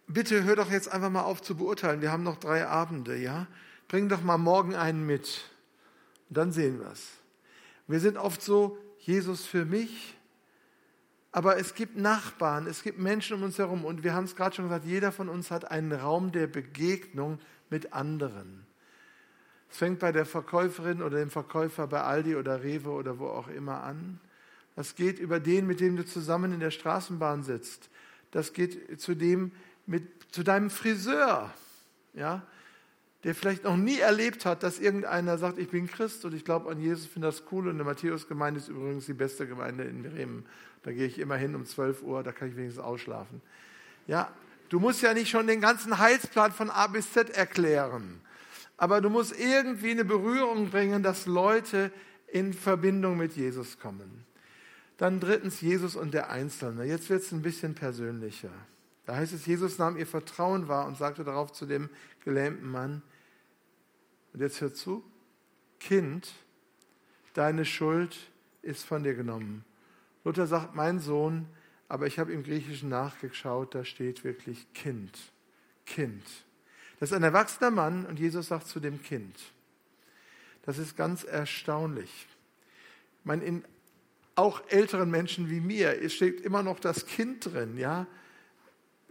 bitte 0.07 0.43
hör 0.43 0.55
doch 0.55 0.71
jetzt 0.71 0.91
einfach 0.91 1.09
mal 1.09 1.23
auf 1.23 1.41
zu 1.41 1.55
beurteilen. 1.55 2.01
Wir 2.01 2.11
haben 2.11 2.23
noch 2.23 2.37
drei 2.37 2.67
Abende, 2.67 3.17
ja? 3.17 3.47
Bring 3.87 4.09
doch 4.09 4.21
mal 4.21 4.37
morgen 4.37 4.75
einen 4.75 5.05
mit. 5.05 5.49
Und 6.29 6.37
dann 6.37 6.51
sehen 6.51 6.79
wir 6.79 6.91
es. 6.91 7.07
Wir 7.87 7.99
sind 7.99 8.17
oft 8.17 8.41
so, 8.41 8.77
Jesus 8.99 9.45
für 9.45 9.65
mich, 9.65 10.15
aber 11.31 11.57
es 11.57 11.75
gibt 11.75 11.97
Nachbarn, 11.97 12.67
es 12.67 12.83
gibt 12.83 12.99
Menschen 12.99 13.37
um 13.37 13.43
uns 13.43 13.57
herum 13.57 13.85
und 13.85 14.03
wir 14.03 14.13
haben 14.13 14.25
es 14.25 14.35
gerade 14.35 14.55
schon 14.55 14.65
gesagt, 14.65 14.85
jeder 14.85 15.11
von 15.11 15.29
uns 15.29 15.49
hat 15.49 15.71
einen 15.71 15.93
Raum 15.93 16.31
der 16.31 16.47
Begegnung 16.47 17.39
mit 17.69 17.93
anderen. 17.93 18.65
Es 19.69 19.77
fängt 19.77 19.99
bei 19.99 20.11
der 20.11 20.25
Verkäuferin 20.25 21.01
oder 21.01 21.19
dem 21.19 21.29
Verkäufer 21.29 21.87
bei 21.87 22.01
Aldi 22.01 22.35
oder 22.35 22.61
Rewe 22.61 22.89
oder 22.89 23.19
wo 23.19 23.27
auch 23.27 23.47
immer 23.47 23.83
an. 23.83 24.19
Das 24.75 24.95
geht 24.95 25.19
über 25.19 25.39
den, 25.39 25.67
mit 25.67 25.79
dem 25.79 25.95
du 25.95 26.05
zusammen 26.05 26.51
in 26.53 26.59
der 26.59 26.71
Straßenbahn 26.71 27.43
sitzt. 27.43 27.89
Das 28.31 28.51
geht 28.51 28.99
zu 28.99 29.15
dem, 29.15 29.53
mit, 29.85 30.03
zu 30.31 30.43
deinem 30.43 30.69
Friseur, 30.69 31.53
ja, 32.13 32.45
der 33.23 33.35
vielleicht 33.35 33.63
noch 33.63 33.77
nie 33.77 33.99
erlebt 33.99 34.45
hat, 34.45 34.63
dass 34.63 34.79
irgendeiner 34.79 35.37
sagt, 35.37 35.59
ich 35.59 35.69
bin 35.69 35.87
Christ 35.87 36.25
und 36.25 36.33
ich 36.33 36.43
glaube 36.43 36.69
an 36.71 36.79
Jesus, 36.79 37.05
finde 37.05 37.27
das 37.27 37.43
cool. 37.51 37.67
Und 37.67 37.77
die 37.77 37.83
Matthäus-Gemeinde 37.83 38.59
ist 38.59 38.67
übrigens 38.67 39.05
die 39.05 39.13
beste 39.13 39.47
Gemeinde 39.47 39.83
in 39.83 40.03
Bremen. 40.03 40.45
Da 40.83 40.91
gehe 40.91 41.05
ich 41.05 41.19
immer 41.19 41.35
hin 41.35 41.53
um 41.55 41.65
12 41.65 42.01
Uhr, 42.01 42.23
da 42.23 42.31
kann 42.31 42.49
ich 42.49 42.55
wenigstens 42.55 42.83
ausschlafen. 42.83 43.41
Ja, 44.07 44.31
du 44.69 44.79
musst 44.79 45.01
ja 45.01 45.13
nicht 45.13 45.29
schon 45.29 45.45
den 45.45 45.61
ganzen 45.61 45.99
Heilsplan 45.99 46.51
von 46.51 46.69
A 46.69 46.87
bis 46.87 47.13
Z 47.13 47.29
erklären 47.29 48.21
aber 48.81 48.99
du 48.99 49.11
musst 49.11 49.39
irgendwie 49.39 49.91
eine 49.91 50.03
Berührung 50.03 50.71
bringen, 50.71 51.03
dass 51.03 51.27
Leute 51.27 51.91
in 52.25 52.51
Verbindung 52.51 53.15
mit 53.15 53.35
Jesus 53.35 53.77
kommen. 53.77 54.25
Dann 54.97 55.19
drittens 55.19 55.61
Jesus 55.61 55.95
und 55.95 56.15
der 56.15 56.31
Einzelne. 56.31 56.85
Jetzt 56.85 57.07
wird 57.11 57.21
es 57.21 57.31
ein 57.31 57.43
bisschen 57.43 57.75
persönlicher. 57.75 58.49
Da 59.05 59.15
heißt 59.15 59.33
es, 59.33 59.45
Jesus 59.45 59.77
nahm 59.77 59.97
ihr 59.97 60.07
Vertrauen 60.07 60.67
wahr 60.67 60.87
und 60.87 60.97
sagte 60.97 61.23
darauf 61.23 61.51
zu 61.51 61.65
dem 61.65 61.89
gelähmten 62.23 62.69
Mann, 62.69 63.01
und 64.33 64.39
jetzt 64.39 64.61
hör 64.61 64.73
zu, 64.73 65.03
Kind, 65.79 66.31
deine 67.33 67.65
Schuld 67.65 68.17
ist 68.61 68.85
von 68.85 69.03
dir 69.03 69.13
genommen. 69.13 69.65
Luther 70.23 70.47
sagt, 70.47 70.75
mein 70.75 70.99
Sohn, 70.99 71.47
aber 71.89 72.07
ich 72.07 72.19
habe 72.19 72.31
im 72.31 72.43
Griechischen 72.43 72.89
nachgeschaut, 72.89 73.75
da 73.75 73.83
steht 73.83 74.23
wirklich 74.23 74.71
Kind. 74.73 75.17
Kind. 75.85 76.23
Das 76.99 77.09
ist 77.11 77.15
ein 77.15 77.23
erwachsener 77.23 77.71
Mann 77.71 78.05
und 78.05 78.19
Jesus 78.19 78.47
sagt 78.47 78.67
zu 78.67 78.79
dem 78.79 79.01
Kind. 79.01 79.37
Das 80.61 80.77
ist 80.77 80.95
ganz 80.95 81.23
erstaunlich. 81.23 82.27
Ich 83.19 83.25
meine, 83.25 83.43
in 83.43 83.65
auch 84.35 84.61
älteren 84.69 85.09
Menschen 85.09 85.49
wie 85.49 85.59
mir 85.59 86.09
steht 86.09 86.41
immer 86.41 86.63
noch 86.63 86.79
das 86.79 87.05
Kind 87.05 87.45
drin, 87.45 87.77
ja. 87.77 88.07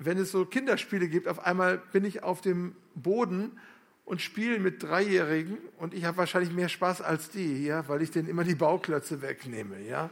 Wenn 0.03 0.17
es 0.17 0.33
so 0.33 0.47
Kinderspiele 0.47 1.09
gibt, 1.09 1.29
auf 1.29 1.45
einmal 1.45 1.77
bin 1.93 2.07
ich 2.07 2.23
auf 2.23 2.41
dem 2.41 2.75
Boden 2.95 3.61
und 4.07 4.23
spiele 4.23 4.59
mit 4.59 4.83
Dreijährigen 4.83 5.59
und 5.77 5.93
ich 5.93 6.07
habe 6.07 6.17
wahrscheinlich 6.17 6.53
mehr 6.55 6.71
Spaß 6.71 7.03
als 7.03 7.29
die, 7.29 7.67
ja, 7.67 7.87
weil 7.87 8.01
ich 8.01 8.11
denen 8.11 8.27
immer 8.27 8.43
die 8.43 8.55
Bauklötze 8.55 9.21
wegnehme, 9.21 9.79
ja. 9.87 10.09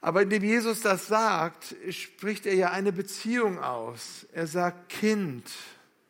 Aber 0.00 0.22
indem 0.22 0.44
Jesus 0.44 0.82
das 0.82 1.08
sagt, 1.08 1.74
spricht 1.90 2.46
er 2.46 2.54
ja 2.54 2.70
eine 2.70 2.92
Beziehung 2.92 3.58
aus. 3.58 4.26
Er 4.32 4.46
sagt, 4.46 4.88
Kind, 4.88 5.50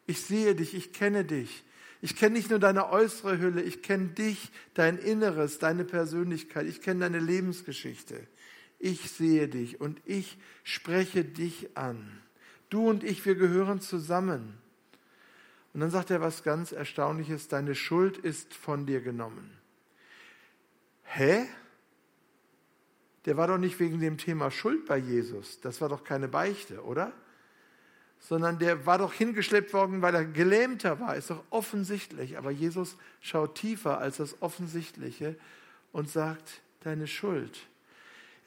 ich 0.06 0.20
sehe 0.20 0.54
dich, 0.54 0.74
ich 0.74 0.92
kenne 0.92 1.24
dich. 1.24 1.64
Ich 2.02 2.14
kenne 2.14 2.36
nicht 2.36 2.50
nur 2.50 2.58
deine 2.58 2.90
äußere 2.90 3.38
Hülle, 3.38 3.62
ich 3.62 3.82
kenne 3.82 4.08
dich, 4.08 4.52
dein 4.74 4.98
Inneres, 4.98 5.58
deine 5.58 5.84
Persönlichkeit, 5.84 6.66
ich 6.66 6.82
kenne 6.82 7.00
deine 7.00 7.18
Lebensgeschichte. 7.20 8.26
Ich 8.80 9.12
sehe 9.12 9.46
dich 9.46 9.80
und 9.80 10.00
ich 10.04 10.36
spreche 10.64 11.24
dich 11.24 11.76
an. 11.76 12.20
Du 12.68 12.88
und 12.88 13.04
ich, 13.04 13.24
wir 13.24 13.36
gehören 13.36 13.80
zusammen. 13.80 14.58
Und 15.72 15.80
dann 15.80 15.90
sagt 15.90 16.10
er 16.10 16.20
was 16.20 16.42
ganz 16.42 16.72
Erstaunliches, 16.72 17.46
deine 17.46 17.76
Schuld 17.76 18.18
ist 18.18 18.54
von 18.54 18.86
dir 18.86 19.00
genommen. 19.00 19.56
Hä? 21.04 21.46
der 23.26 23.36
war 23.36 23.48
doch 23.48 23.58
nicht 23.58 23.78
wegen 23.80 24.00
dem 24.00 24.16
Thema 24.16 24.50
Schuld 24.50 24.86
bei 24.86 24.96
Jesus. 24.96 25.60
Das 25.60 25.80
war 25.80 25.88
doch 25.88 26.04
keine 26.04 26.28
Beichte, 26.28 26.82
oder? 26.82 27.12
Sondern 28.18 28.58
der 28.58 28.86
war 28.86 28.98
doch 28.98 29.12
hingeschleppt 29.12 29.72
worden, 29.72 30.02
weil 30.02 30.14
er 30.14 30.24
gelähmter 30.24 31.00
war. 31.00 31.16
Ist 31.16 31.30
doch 31.30 31.42
offensichtlich. 31.50 32.38
Aber 32.38 32.50
Jesus 32.50 32.96
schaut 33.20 33.56
tiefer 33.56 33.98
als 33.98 34.18
das 34.18 34.40
Offensichtliche 34.40 35.36
und 35.92 36.08
sagt, 36.08 36.62
deine 36.80 37.06
Schuld. 37.06 37.58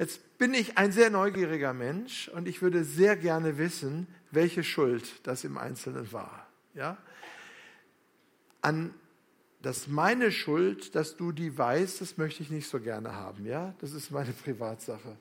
Jetzt 0.03 0.37
bin 0.37 0.53
ich 0.53 0.77
ein 0.77 0.91
sehr 0.91 1.09
neugieriger 1.09 1.73
Mensch 1.73 2.27
und 2.27 2.45
ich 2.45 2.61
würde 2.61 2.83
sehr 2.83 3.15
gerne 3.15 3.57
wissen, 3.57 4.05
welche 4.31 4.61
Schuld 4.61 5.25
das 5.25 5.45
im 5.45 5.57
Einzelnen 5.57 6.11
war. 6.11 6.45
Ja? 6.73 6.97
An 8.61 8.93
dass 9.61 9.87
meine 9.87 10.33
Schuld, 10.33 10.93
dass 10.93 11.15
du 11.15 11.31
die 11.31 11.57
weißt, 11.57 12.01
das 12.01 12.17
möchte 12.17 12.43
ich 12.43 12.49
nicht 12.49 12.67
so 12.67 12.81
gerne 12.81 13.13
haben. 13.15 13.45
Ja, 13.45 13.73
das 13.79 13.93
ist 13.93 14.11
meine 14.11 14.33
Privatsache. 14.43 15.15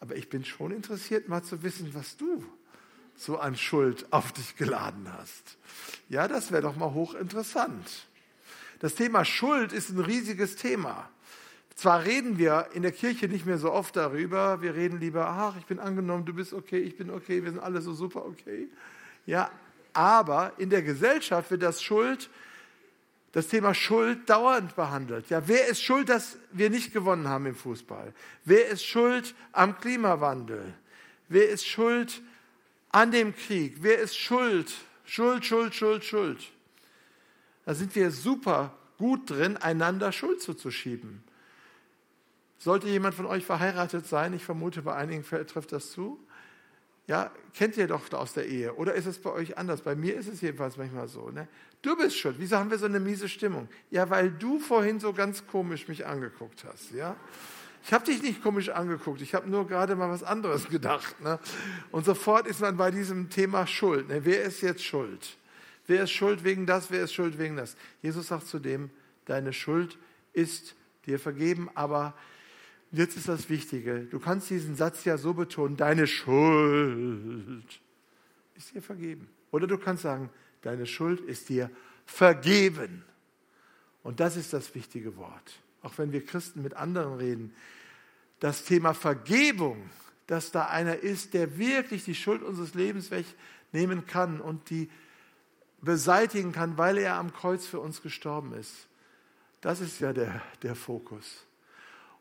Aber 0.00 0.16
ich 0.16 0.28
bin 0.28 0.44
schon 0.44 0.72
interessiert, 0.72 1.28
mal 1.28 1.44
zu 1.44 1.62
wissen, 1.62 1.94
was 1.94 2.16
du 2.16 2.44
so 3.14 3.38
an 3.38 3.56
Schuld 3.56 4.12
auf 4.12 4.32
dich 4.32 4.56
geladen 4.56 5.06
hast. 5.12 5.56
Ja, 6.08 6.26
das 6.26 6.50
wäre 6.50 6.62
doch 6.62 6.74
mal 6.74 6.94
hochinteressant. 6.94 8.08
Das 8.80 8.96
Thema 8.96 9.24
Schuld 9.24 9.72
ist 9.72 9.90
ein 9.90 10.00
riesiges 10.00 10.56
Thema. 10.56 11.08
Zwar 11.74 12.04
reden 12.04 12.38
wir 12.38 12.68
in 12.74 12.82
der 12.82 12.92
Kirche 12.92 13.28
nicht 13.28 13.46
mehr 13.46 13.58
so 13.58 13.72
oft 13.72 13.96
darüber, 13.96 14.60
wir 14.62 14.74
reden 14.74 15.00
lieber, 15.00 15.26
ach, 15.26 15.56
ich 15.56 15.66
bin 15.66 15.78
angenommen, 15.78 16.24
du 16.24 16.34
bist 16.34 16.52
okay, 16.52 16.78
ich 16.78 16.96
bin 16.96 17.10
okay, 17.10 17.42
wir 17.42 17.50
sind 17.50 17.60
alle 17.60 17.80
so 17.80 17.94
super 17.94 18.24
okay. 18.24 18.68
Ja, 19.26 19.50
aber 19.92 20.52
in 20.58 20.70
der 20.70 20.82
Gesellschaft 20.82 21.50
wird 21.50 21.62
das 21.62 21.82
Schuld 21.82 22.30
das 23.32 23.48
Thema 23.48 23.74
Schuld 23.74 24.28
dauernd 24.28 24.76
behandelt. 24.76 25.30
Ja, 25.30 25.48
wer 25.48 25.66
ist 25.66 25.82
schuld, 25.82 26.10
dass 26.10 26.36
wir 26.52 26.68
nicht 26.68 26.92
gewonnen 26.92 27.28
haben 27.28 27.46
im 27.46 27.54
Fußball? 27.54 28.12
Wer 28.44 28.68
ist 28.68 28.84
schuld 28.84 29.34
am 29.52 29.78
Klimawandel? 29.78 30.74
Wer 31.28 31.48
ist 31.48 31.66
schuld 31.66 32.20
an 32.90 33.10
dem 33.10 33.34
Krieg? 33.34 33.78
Wer 33.80 34.00
ist 34.00 34.16
schuld? 34.18 34.72
Schuld, 35.06 35.44
Schuld, 35.46 35.74
Schuld, 35.74 36.04
Schuld. 36.04 36.50
Da 37.64 37.74
sind 37.74 37.94
wir 37.94 38.10
super 38.10 38.76
gut 38.98 39.30
drin, 39.30 39.56
einander 39.56 40.12
Schuld 40.12 40.42
zuzuschieben. 40.42 41.24
Sollte 42.62 42.86
jemand 42.86 43.16
von 43.16 43.26
euch 43.26 43.44
verheiratet 43.44 44.06
sein, 44.06 44.34
ich 44.34 44.44
vermute, 44.44 44.82
bei 44.82 44.94
einigen 44.94 45.24
trifft 45.24 45.72
das 45.72 45.90
zu, 45.90 46.20
ja, 47.08 47.32
kennt 47.54 47.76
ihr 47.76 47.88
doch 47.88 48.12
aus 48.12 48.34
der 48.34 48.46
Ehe. 48.46 48.72
Oder 48.74 48.94
ist 48.94 49.06
es 49.06 49.18
bei 49.18 49.30
euch 49.30 49.58
anders? 49.58 49.80
Bei 49.80 49.96
mir 49.96 50.14
ist 50.14 50.28
es 50.28 50.40
jedenfalls 50.40 50.76
manchmal 50.76 51.08
so. 51.08 51.28
Ne? 51.30 51.48
Du 51.82 51.96
bist 51.96 52.16
schuld. 52.16 52.36
Wieso 52.38 52.56
haben 52.56 52.70
wir 52.70 52.78
so 52.78 52.86
eine 52.86 53.00
miese 53.00 53.28
Stimmung? 53.28 53.68
Ja, 53.90 54.08
weil 54.10 54.30
du 54.30 54.60
vorhin 54.60 55.00
so 55.00 55.12
ganz 55.12 55.44
komisch 55.48 55.88
mich 55.88 56.06
angeguckt 56.06 56.64
hast. 56.64 56.92
Ja? 56.92 57.16
Ich 57.84 57.92
habe 57.92 58.04
dich 58.04 58.22
nicht 58.22 58.40
komisch 58.44 58.68
angeguckt. 58.68 59.20
Ich 59.22 59.34
habe 59.34 59.50
nur 59.50 59.66
gerade 59.66 59.96
mal 59.96 60.08
was 60.08 60.22
anderes 60.22 60.68
gedacht. 60.70 61.20
Ne? 61.20 61.40
Und 61.90 62.04
sofort 62.04 62.46
ist 62.46 62.60
man 62.60 62.76
bei 62.76 62.92
diesem 62.92 63.28
Thema 63.28 63.66
Schuld. 63.66 64.08
Ne? 64.08 64.24
Wer 64.24 64.44
ist 64.44 64.60
jetzt 64.60 64.84
schuld? 64.84 65.36
Wer 65.88 66.04
ist 66.04 66.12
schuld 66.12 66.44
wegen 66.44 66.64
das? 66.64 66.92
Wer 66.92 67.02
ist 67.02 67.12
schuld 67.12 67.40
wegen 67.40 67.56
das? 67.56 67.74
Jesus 68.02 68.28
sagt 68.28 68.46
zu 68.46 68.60
dem, 68.60 68.90
deine 69.24 69.52
Schuld 69.52 69.98
ist 70.32 70.76
dir 71.06 71.18
vergeben, 71.18 71.68
aber 71.74 72.14
jetzt 72.92 73.16
ist 73.16 73.28
das 73.28 73.48
Wichtige. 73.48 74.00
Du 74.04 74.20
kannst 74.20 74.50
diesen 74.50 74.76
Satz 74.76 75.04
ja 75.04 75.16
so 75.16 75.34
betonen, 75.34 75.76
deine 75.76 76.06
Schuld 76.06 77.80
ist 78.54 78.74
dir 78.74 78.82
vergeben. 78.82 79.28
Oder 79.50 79.66
du 79.66 79.78
kannst 79.78 80.02
sagen, 80.02 80.30
deine 80.62 80.86
Schuld 80.86 81.20
ist 81.20 81.48
dir 81.48 81.70
vergeben. 82.06 83.04
Und 84.02 84.20
das 84.20 84.36
ist 84.36 84.52
das 84.52 84.74
wichtige 84.74 85.16
Wort. 85.16 85.60
Auch 85.82 85.96
wenn 85.98 86.12
wir 86.12 86.24
Christen 86.24 86.62
mit 86.62 86.74
anderen 86.74 87.14
reden. 87.14 87.54
Das 88.40 88.64
Thema 88.64 88.94
Vergebung, 88.94 89.90
dass 90.26 90.50
da 90.50 90.66
einer 90.66 90.96
ist, 90.96 91.34
der 91.34 91.58
wirklich 91.58 92.04
die 92.04 92.14
Schuld 92.14 92.42
unseres 92.42 92.74
Lebens 92.74 93.10
wegnehmen 93.10 94.06
kann 94.06 94.40
und 94.40 94.70
die 94.70 94.90
beseitigen 95.80 96.52
kann, 96.52 96.78
weil 96.78 96.98
er 96.98 97.16
am 97.16 97.32
Kreuz 97.32 97.66
für 97.66 97.80
uns 97.80 98.02
gestorben 98.02 98.52
ist. 98.54 98.86
Das 99.60 99.80
ist 99.80 100.00
ja 100.00 100.12
der, 100.12 100.42
der 100.62 100.74
Fokus. 100.74 101.44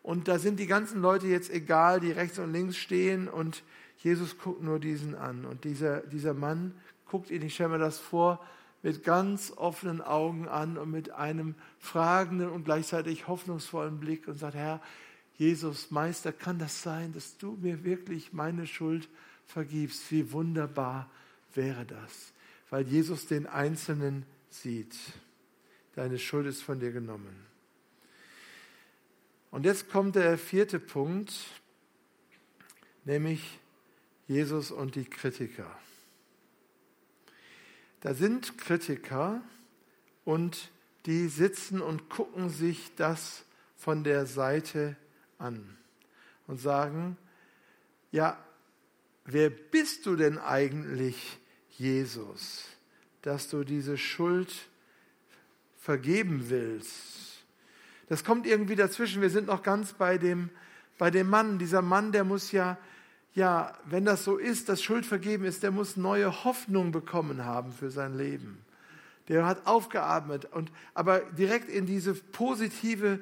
Und 0.04 0.28
da 0.28 0.40
sind 0.40 0.60
die 0.60 0.68
ganzen 0.68 1.02
Leute 1.02 1.28
jetzt 1.28 1.52
egal, 1.52 2.00
die 2.00 2.12
rechts 2.12 2.40
und 2.40 2.52
links 2.52 2.78
stehen 2.78 3.28
und 3.28 3.64
Jesus 4.00 4.38
guckt 4.38 4.64
nur 4.64 4.80
diesen 4.80 5.16
an. 5.16 5.46
Und 5.46 5.64
dieser, 5.64 6.02
dieser 6.02 6.34
Mann 6.34 6.74
guckt 7.06 7.30
ihn, 7.30 7.44
ich 7.44 7.54
stelle 7.54 7.70
mir 7.70 7.78
das 7.78 8.00
vor, 8.00 8.44
mit 8.84 9.04
ganz 9.04 9.54
offenen 9.56 10.02
Augen 10.02 10.48
an 10.48 10.78
und 10.78 10.90
mit 10.90 11.12
einem 11.12 11.54
fragenden 11.78 12.50
und 12.50 12.66
gleichzeitig 12.66 13.28
hoffnungsvollen 13.28 14.00
Blick 14.00 14.28
und 14.28 14.40
sagt, 14.40 14.56
Herr, 14.56 14.82
Jesus, 15.38 15.92
Meister, 15.92 16.32
kann 16.32 16.58
das 16.58 16.82
sein, 16.82 17.14
dass 17.14 17.38
du 17.38 17.58
mir 17.62 17.84
wirklich 17.84 18.34
meine 18.34 18.66
Schuld 18.66 19.08
vergibst? 19.46 20.12
Wie 20.12 20.32
wunderbar 20.32 21.10
wäre 21.54 21.86
das, 21.86 22.34
weil 22.70 22.88
Jesus 22.88 23.28
den 23.28 23.46
Einzelnen 23.46 24.26
sieht. 24.50 24.96
Deine 25.94 26.18
Schuld 26.18 26.48
ist 26.48 26.64
von 26.64 26.80
dir 26.80 26.92
genommen. 26.92 27.51
Und 29.52 29.66
jetzt 29.66 29.90
kommt 29.90 30.16
der 30.16 30.38
vierte 30.38 30.80
Punkt, 30.80 31.34
nämlich 33.04 33.60
Jesus 34.28 34.72
und 34.72 34.96
die 34.96 35.06
Kritiker. 35.06 35.78
Da 38.00 38.14
sind 38.14 38.58
Kritiker 38.58 39.42
und 40.24 40.72
die 41.06 41.28
sitzen 41.28 41.82
und 41.82 42.10
gucken 42.10 42.50
sich 42.50 42.96
das 42.96 43.44
von 43.76 44.04
der 44.04 44.26
Seite 44.26 44.96
an 45.38 45.78
und 46.48 46.60
sagen, 46.60 47.18
ja, 48.12 48.44
wer 49.26 49.50
bist 49.50 50.06
du 50.06 50.16
denn 50.16 50.38
eigentlich, 50.38 51.40
Jesus, 51.78 52.66
dass 53.22 53.50
du 53.50 53.64
diese 53.64 53.98
Schuld 53.98 54.54
vergeben 55.78 56.50
willst? 56.50 57.31
Das 58.12 58.26
kommt 58.26 58.46
irgendwie 58.46 58.76
dazwischen. 58.76 59.22
Wir 59.22 59.30
sind 59.30 59.48
noch 59.48 59.64
ganz 59.64 59.94
bei 59.94 60.18
dem, 60.18 60.50
bei 60.98 61.10
dem 61.12 61.30
Mann. 61.30 61.60
Dieser 61.60 61.82
Mann, 61.82 62.12
der 62.12 62.26
muss 62.26 62.52
ja 62.52 62.78
ja, 63.34 63.72
wenn 63.86 64.04
das 64.04 64.26
so 64.26 64.36
ist, 64.36 64.68
dass 64.68 64.84
Schuld 64.84 65.06
vergeben 65.06 65.46
ist, 65.46 65.64
der 65.64 65.72
muss 65.72 65.96
neue 65.96 66.44
Hoffnung 66.44 66.92
bekommen 66.92 67.46
haben 67.46 67.72
für 67.72 67.90
sein 67.90 68.18
Leben. 68.18 68.58
Der 69.30 69.46
hat 69.46 69.66
aufgeatmet 69.66 70.44
und 70.52 70.74
aber 70.94 71.20
direkt 71.20 71.70
in 71.70 71.86
diese 71.86 72.14
positive 72.14 73.22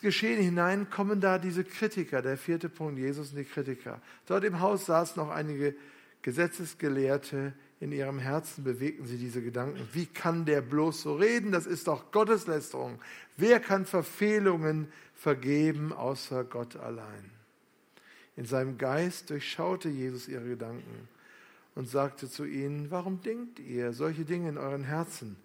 Geschehen 0.00 0.42
hinein 0.42 0.88
kommen 0.88 1.20
da 1.20 1.38
diese 1.38 1.62
Kritiker, 1.62 2.22
der 2.22 2.38
vierte 2.38 2.70
Punkt, 2.70 2.98
Jesus 2.98 3.28
und 3.32 3.36
die 3.36 3.44
Kritiker. 3.44 4.00
Dort 4.24 4.44
im 4.44 4.60
Haus 4.60 4.86
saßen 4.86 5.22
noch 5.22 5.28
einige 5.28 5.74
Gesetzesgelehrte, 6.22 7.52
in 7.80 7.92
ihrem 7.92 8.18
Herzen 8.18 8.64
bewegten 8.64 9.06
sie 9.06 9.18
diese 9.18 9.40
Gedanken. 9.40 9.88
Wie 9.92 10.06
kann 10.06 10.44
der 10.44 10.60
bloß 10.60 11.02
so 11.02 11.14
reden? 11.14 11.52
Das 11.52 11.66
ist 11.66 11.86
doch 11.86 12.10
Gotteslästerung. 12.10 12.98
Wer 13.36 13.60
kann 13.60 13.86
Verfehlungen 13.86 14.88
vergeben 15.14 15.92
außer 15.92 16.44
Gott 16.44 16.76
allein? 16.76 17.30
In 18.36 18.46
seinem 18.46 18.78
Geist 18.78 19.30
durchschaute 19.30 19.88
Jesus 19.88 20.28
ihre 20.28 20.48
Gedanken 20.48 21.08
und 21.74 21.88
sagte 21.88 22.28
zu 22.28 22.44
ihnen, 22.44 22.90
warum 22.90 23.20
denkt 23.22 23.60
ihr 23.60 23.92
solche 23.92 24.24
Dinge 24.24 24.48
in 24.48 24.58
euren 24.58 24.84
Herzen? 24.84 25.36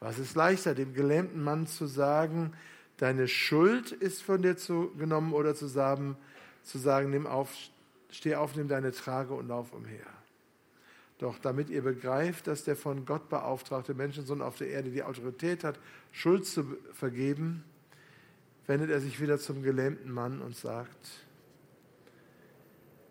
Was 0.00 0.18
ist 0.18 0.34
leichter, 0.34 0.74
dem 0.74 0.92
gelähmten 0.94 1.42
Mann 1.42 1.66
zu 1.66 1.86
sagen, 1.86 2.52
deine 2.98 3.28
Schuld 3.28 3.92
ist 3.92 4.22
von 4.22 4.42
dir 4.42 4.56
zu, 4.56 4.90
genommen 4.98 5.32
oder 5.32 5.54
zu 5.54 5.66
sagen, 5.66 6.16
zu 6.62 6.78
sagen, 6.78 7.10
nimm 7.10 7.26
auf, 7.26 7.50
steh 8.10 8.34
auf, 8.34 8.56
nimm 8.56 8.68
deine 8.68 8.92
Trage 8.92 9.32
und 9.32 9.48
lauf 9.48 9.72
umher. 9.72 10.06
Doch 11.20 11.38
damit 11.38 11.68
ihr 11.68 11.82
begreift, 11.82 12.46
dass 12.46 12.64
der 12.64 12.76
von 12.76 13.04
Gott 13.04 13.28
beauftragte 13.28 13.92
Menschensohn 13.92 14.40
auf 14.40 14.56
der 14.56 14.68
Erde 14.68 14.90
die 14.90 15.02
Autorität 15.02 15.64
hat, 15.64 15.78
Schuld 16.12 16.46
zu 16.46 16.78
vergeben, 16.94 17.62
wendet 18.66 18.88
er 18.88 19.00
sich 19.00 19.20
wieder 19.20 19.38
zum 19.38 19.62
gelähmten 19.62 20.10
Mann 20.10 20.40
und 20.40 20.56
sagt, 20.56 21.10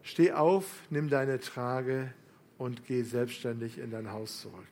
Steh 0.01 0.31
auf, 0.31 0.65
nimm 0.89 1.07
deine 1.07 1.39
Trage 1.39 2.11
und 2.57 2.83
geh 2.87 3.03
selbstständig 3.03 3.77
in 3.77 3.91
dein 3.91 4.11
Haus 4.11 4.41
zurück. 4.41 4.65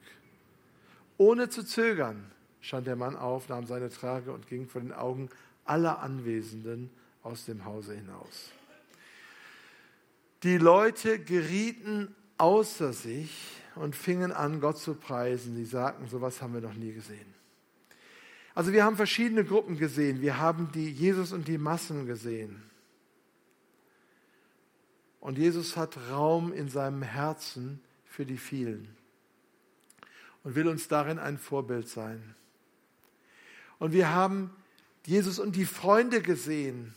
Ohne 1.17 1.47
zu 1.47 1.63
zögern 1.63 2.32
stand 2.60 2.88
der 2.88 2.95
Mann 2.95 3.15
auf, 3.15 3.50
nahm 3.50 3.67
seine 3.67 3.89
Trage 3.89 4.32
und 4.32 4.47
ging 4.47 4.67
vor 4.67 4.82
den 4.82 4.93
Augen 4.93 5.30
aller 5.63 6.00
Anwesenden 6.00 6.89
aus 7.21 7.45
dem 7.45 7.65
Hause 7.65 7.93
hinaus. 7.93 8.50
Die 10.41 10.58
Leute 10.58 11.19
gerieten 11.19 12.15
außer 12.38 12.93
sich 12.93 13.62
und 13.76 13.95
fingen 13.95 14.32
an, 14.32 14.60
Gott 14.60 14.78
zu 14.78 14.95
preisen. 14.95 15.56
Sie 15.56 15.65
sagten, 15.65 16.08
sowas 16.08 16.41
haben 16.41 16.54
wir 16.54 16.62
noch 16.62 16.73
nie 16.73 16.93
gesehen. 16.93 17.34
Also 18.56 18.73
wir 18.73 18.84
haben 18.84 18.95
verschiedene 18.95 19.45
Gruppen 19.45 19.78
gesehen. 19.78 20.21
Wir 20.21 20.39
haben 20.39 20.71
die 20.71 20.91
Jesus 20.91 21.32
und 21.32 21.47
die 21.47 21.58
Massen 21.58 22.08
gesehen. 22.08 22.63
Und 25.19 25.38
Jesus 25.38 25.78
hat 25.78 25.97
Raum 26.10 26.54
in 26.54 26.69
seinem 26.69 27.02
Herzen 27.02 27.82
für 28.06 28.26
die 28.26 28.38
vielen 28.38 28.88
und 30.43 30.56
will 30.56 30.67
uns 30.67 30.88
darin 30.88 31.19
ein 31.19 31.38
Vorbild 31.38 31.88
sein. 31.88 32.36
Und 33.80 33.91
wir 33.91 34.10
haben 34.13 34.56
Jesus 35.06 35.39
und 35.39 35.56
die 35.56 35.65
Freunde 35.65 36.21
gesehen. 36.21 36.93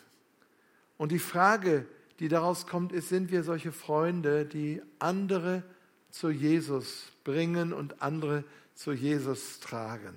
Und 0.96 1.12
die 1.12 1.18
Frage, 1.18 1.86
die 2.20 2.28
daraus 2.28 2.66
kommt, 2.66 2.92
ist, 2.92 3.08
sind 3.08 3.30
wir 3.32 3.42
solche 3.42 3.72
Freunde, 3.72 4.44
die 4.46 4.80
andere 4.98 5.64
zu 6.10 6.30
Jesus 6.30 7.06
bringen 7.24 7.72
und 7.72 8.02
andere 8.02 8.44
zu 8.74 8.92
Jesus 8.92 9.58
tragen? 9.60 10.14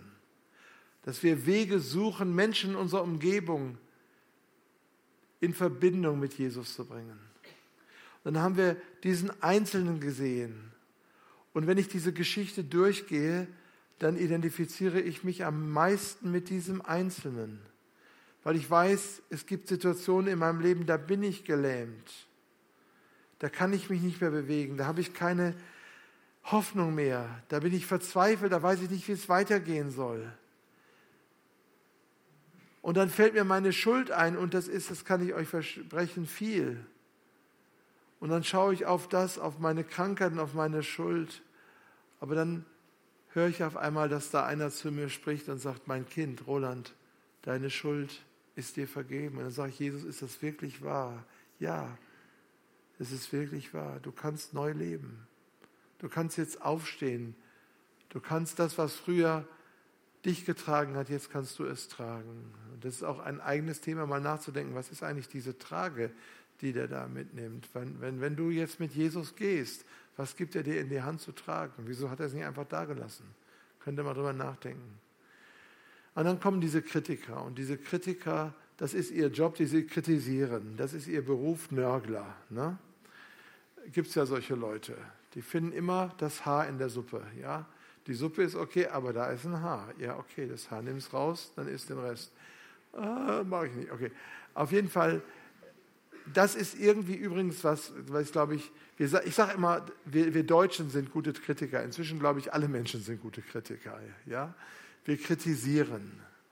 Dass 1.04 1.24
wir 1.24 1.46
Wege 1.46 1.80
suchen, 1.80 2.36
Menschen 2.36 2.72
in 2.72 2.76
unserer 2.76 3.04
Umgebung 3.04 3.78
in 5.40 5.54
Verbindung 5.54 6.20
mit 6.20 6.36
Jesus 6.36 6.76
zu 6.76 6.86
bringen 6.86 7.20
dann 8.24 8.40
haben 8.40 8.58
wir 8.58 8.78
diesen 9.04 9.32
Einzelnen 9.42 10.00
gesehen. 10.00 10.72
Und 11.54 11.68
wenn 11.68 11.78
ich 11.78 11.90
diese 11.90 12.14
Geschichte 12.14 12.64
durchgehe, 12.64 13.48
dann 14.00 14.18
identifiziere 14.18 15.02
ich 15.02 15.24
mich 15.24 15.46
am 15.46 15.72
meisten 15.72 16.32
mit 16.32 16.50
diesem 16.50 16.82
Einzelnen. 16.82 17.60
Weil 18.44 18.58
ich 18.58 18.70
weiß, 18.70 19.22
es 19.30 19.46
gibt 19.46 19.68
Situationen 19.68 20.34
in 20.34 20.40
meinem 20.40 20.60
Leben, 20.60 20.86
da 20.86 20.98
bin 20.98 21.24
ich 21.24 21.46
gelähmt. 21.46 22.28
Da 23.40 23.50
kann 23.50 23.74
ich 23.74 23.90
mich 23.90 24.02
nicht 24.02 24.22
mehr 24.22 24.32
bewegen. 24.32 24.78
Da 24.78 24.86
habe 24.86 25.02
ich 25.02 25.14
keine 25.14 25.56
Hoffnung 26.46 26.96
mehr. 26.96 27.44
Da 27.50 27.60
bin 27.60 27.74
ich 27.74 27.86
verzweifelt. 27.86 28.52
Da 28.52 28.62
weiß 28.62 28.82
ich 28.82 28.90
nicht, 28.90 29.08
wie 29.08 29.14
es 29.14 29.30
weitergehen 29.30 29.92
soll. 29.92 30.32
Und 32.82 32.98
dann 32.98 33.10
fällt 33.10 33.34
mir 33.34 33.46
meine 33.46 33.72
Schuld 33.72 34.12
ein. 34.12 34.38
Und 34.38 34.54
das 34.54 34.68
ist, 34.68 34.92
das 34.92 35.06
kann 35.06 35.26
ich 35.26 35.34
euch 35.34 35.48
versprechen, 35.48 36.26
viel. 36.26 36.86
Und 38.20 38.30
dann 38.30 38.44
schaue 38.44 38.74
ich 38.74 38.86
auf 38.86 39.08
das, 39.08 39.40
auf 39.40 39.60
meine 39.60 39.84
Krankheiten, 39.84 40.40
auf 40.40 40.54
meine 40.54 40.84
Schuld. 40.84 41.42
Aber 42.20 42.36
dann 42.36 42.66
höre 43.30 43.48
ich 43.48 43.64
auf 43.64 43.78
einmal, 43.78 44.10
dass 44.10 44.32
da 44.32 44.46
einer 44.46 44.70
zu 44.70 44.92
mir 44.92 45.10
spricht 45.10 45.50
und 45.50 45.60
sagt, 45.60 45.88
mein 45.88 46.08
Kind, 46.08 46.46
Roland, 46.46 46.94
deine 47.42 47.70
Schuld 47.70 48.22
ist 48.56 48.76
dir 48.76 48.88
vergeben. 48.88 49.38
Und 49.38 49.44
dann 49.44 49.52
sage 49.52 49.70
ich, 49.70 49.80
Jesus, 49.80 50.04
ist 50.04 50.22
das 50.22 50.42
wirklich 50.42 50.82
wahr? 50.82 51.26
Ja, 51.60 51.98
es 53.00 53.12
ist 53.12 53.32
wirklich 53.34 53.74
wahr. 53.74 54.00
Du 54.02 54.12
kannst 54.12 54.54
neu 54.54 54.72
leben. 54.72 55.28
Du 56.00 56.10
kannst 56.10 56.38
jetzt 56.38 56.62
aufstehen. 56.62 57.36
Du 58.10 58.20
kannst 58.20 58.60
das, 58.60 58.78
was 58.78 58.94
früher 58.94 59.48
dich 60.26 60.46
getragen 60.46 60.96
hat, 60.96 61.10
jetzt 61.10 61.32
kannst 61.32 61.60
du 61.60 61.66
es 61.66 61.88
tragen. 61.90 62.54
Und 62.72 62.86
das 62.86 62.96
ist 62.96 63.04
auch 63.04 63.20
ein 63.20 63.42
eigenes 63.42 63.82
Thema, 63.82 64.06
mal 64.06 64.22
nachzudenken, 64.22 64.76
was 64.76 64.90
ist 64.90 65.04
eigentlich 65.04 65.28
diese 65.28 65.58
Trage, 65.58 66.12
die 66.62 66.72
der 66.72 66.88
da 66.88 67.08
mitnimmt. 67.08 67.68
Wenn, 67.74 68.00
wenn, 68.00 68.22
wenn 68.22 68.36
du 68.36 68.50
jetzt 68.50 68.80
mit 68.80 68.94
Jesus 68.94 69.36
gehst, 69.36 69.86
was 70.16 70.36
gibt 70.36 70.56
er 70.56 70.64
dir 70.64 70.80
in 70.80 70.90
die 70.90 71.02
Hand 71.02 71.22
zu 71.22 71.32
tragen? 71.32 71.84
Wieso 71.88 72.10
hat 72.10 72.20
er 72.20 72.28
es 72.28 72.34
nicht 72.34 72.46
einfach 72.46 72.68
da 72.68 72.86
gelassen? 72.86 73.26
Könnt 73.80 74.00
ihr 74.00 74.04
mal 74.04 74.14
drüber 74.14 74.32
nachdenken. 74.32 75.00
Und 76.16 76.26
dann 76.26 76.40
kommen 76.40 76.62
diese 76.62 76.82
Kritiker. 76.82 77.44
Und 77.44 77.58
diese 77.58 77.78
Kritiker, 77.78 78.54
das 78.78 78.94
ist 78.94 79.12
ihr 79.12 79.28
Job, 79.28 79.56
die 79.56 79.66
sie 79.66 79.86
kritisieren. 79.86 80.76
Das 80.78 80.94
ist 80.94 81.08
ihr 81.08 81.24
Beruf 81.24 81.72
Nörgler. 81.72 82.36
Ne? 82.50 82.78
Gibt 83.92 84.10
es 84.10 84.16
ja 84.16 84.26
solche 84.26 84.56
Leute. 84.56 84.96
Die 85.34 85.42
finden 85.42 85.72
immer 85.72 86.14
das 86.18 86.46
Haar 86.46 86.68
in 86.68 86.78
der 86.78 86.90
Suppe. 86.90 87.24
Ja? 87.42 87.66
Die 88.08 88.14
Suppe 88.14 88.44
ist 88.44 88.56
okay, 88.56 88.88
aber 88.88 89.14
da 89.14 89.28
ist 89.28 89.46
ein 89.46 89.62
Haar. 89.62 89.94
Ja, 89.98 90.18
okay, 90.18 90.48
das 90.48 90.70
Haar 90.70 90.82
nimmst 90.82 91.14
raus, 91.14 91.52
dann 91.56 91.68
isst 91.68 91.90
den 91.90 92.00
Rest. 92.00 92.32
Ah, 92.94 93.44
Mache 93.44 93.68
ich 93.68 93.74
nicht. 93.74 93.92
Okay. 93.92 94.12
Auf 94.54 94.72
jeden 94.72 94.90
Fall, 94.90 95.22
das 96.32 96.56
ist 96.56 96.80
irgendwie 96.80 97.16
übrigens 97.16 97.64
was, 97.64 97.92
was 98.08 98.32
glaube 98.32 98.56
ich, 98.56 98.72
ich 98.98 99.10
sage 99.36 99.54
immer, 99.54 99.86
wir, 100.06 100.34
wir, 100.34 100.44
Deutschen 100.44 100.90
sind 100.90 101.12
gute 101.12 101.34
Kritiker. 101.34 101.84
Inzwischen 101.84 102.20
glaube 102.20 102.40
ich, 102.40 102.54
alle 102.54 102.68
Menschen 102.68 103.02
sind 103.02 103.22
gute 103.22 103.42
Kritiker. 103.42 104.00
Ja? 104.26 104.54
Wir 105.06 105.18
kritisieren 105.18 106.12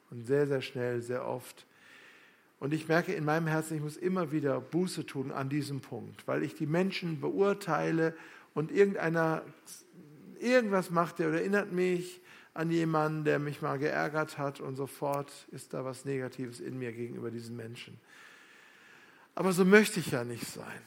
und 0.10 0.26
sehr, 0.26 0.48
sehr 0.48 0.62
schnell, 0.62 1.02
sehr 1.02 1.26
oft. 1.26 1.66
Und 2.60 2.74
ich 2.74 2.88
merke 2.88 3.14
in 3.14 3.26
meinem 3.26 3.48
Herzen, 3.48 3.78
ich 3.78 3.82
muss 3.82 3.98
immer 3.98 4.32
wieder 4.32 4.62
Buße 4.62 5.06
tun 5.06 5.32
an 5.32 5.50
diesem 5.50 5.82
Punkt, 5.82 6.28
weil 6.28 6.44
ich 6.44 6.54
die 6.54 6.68
Menschen 6.68 7.20
beurteile 7.20 8.16
und 8.54 8.72
irgendeiner 8.72 9.44
irgendwas 10.40 10.90
macht, 10.90 11.20
der 11.20 11.30
erinnert 11.30 11.72
mich 11.72 12.20
an 12.54 12.70
jemanden, 12.70 13.24
der 13.24 13.40
mich 13.40 13.62
mal 13.62 13.78
geärgert 13.78 14.38
hat 14.38 14.60
und 14.60 14.76
sofort 14.76 15.32
ist 15.52 15.74
da 15.74 15.86
was 15.86 16.04
Negatives 16.04 16.60
in 16.60 16.78
mir 16.78 16.92
gegenüber 16.92 17.32
diesen 17.32 17.56
Menschen. 17.56 18.00
Aber 19.36 19.54
so 19.54 19.64
möchte 19.64 20.00
ich 20.00 20.12
ja 20.12 20.24
nicht 20.24 20.46
sein. 20.46 20.82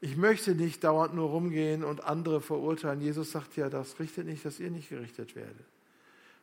Ich 0.00 0.16
möchte 0.16 0.54
nicht 0.54 0.82
dauernd 0.82 1.14
nur 1.14 1.28
rumgehen 1.28 1.84
und 1.84 2.04
andere 2.04 2.40
verurteilen. 2.40 3.02
Jesus 3.02 3.32
sagt 3.32 3.56
ja, 3.56 3.68
das 3.68 4.00
richtet 4.00 4.26
nicht, 4.26 4.44
dass 4.46 4.58
ihr 4.58 4.70
nicht 4.70 4.88
gerichtet 4.88 5.36
werdet. 5.36 5.66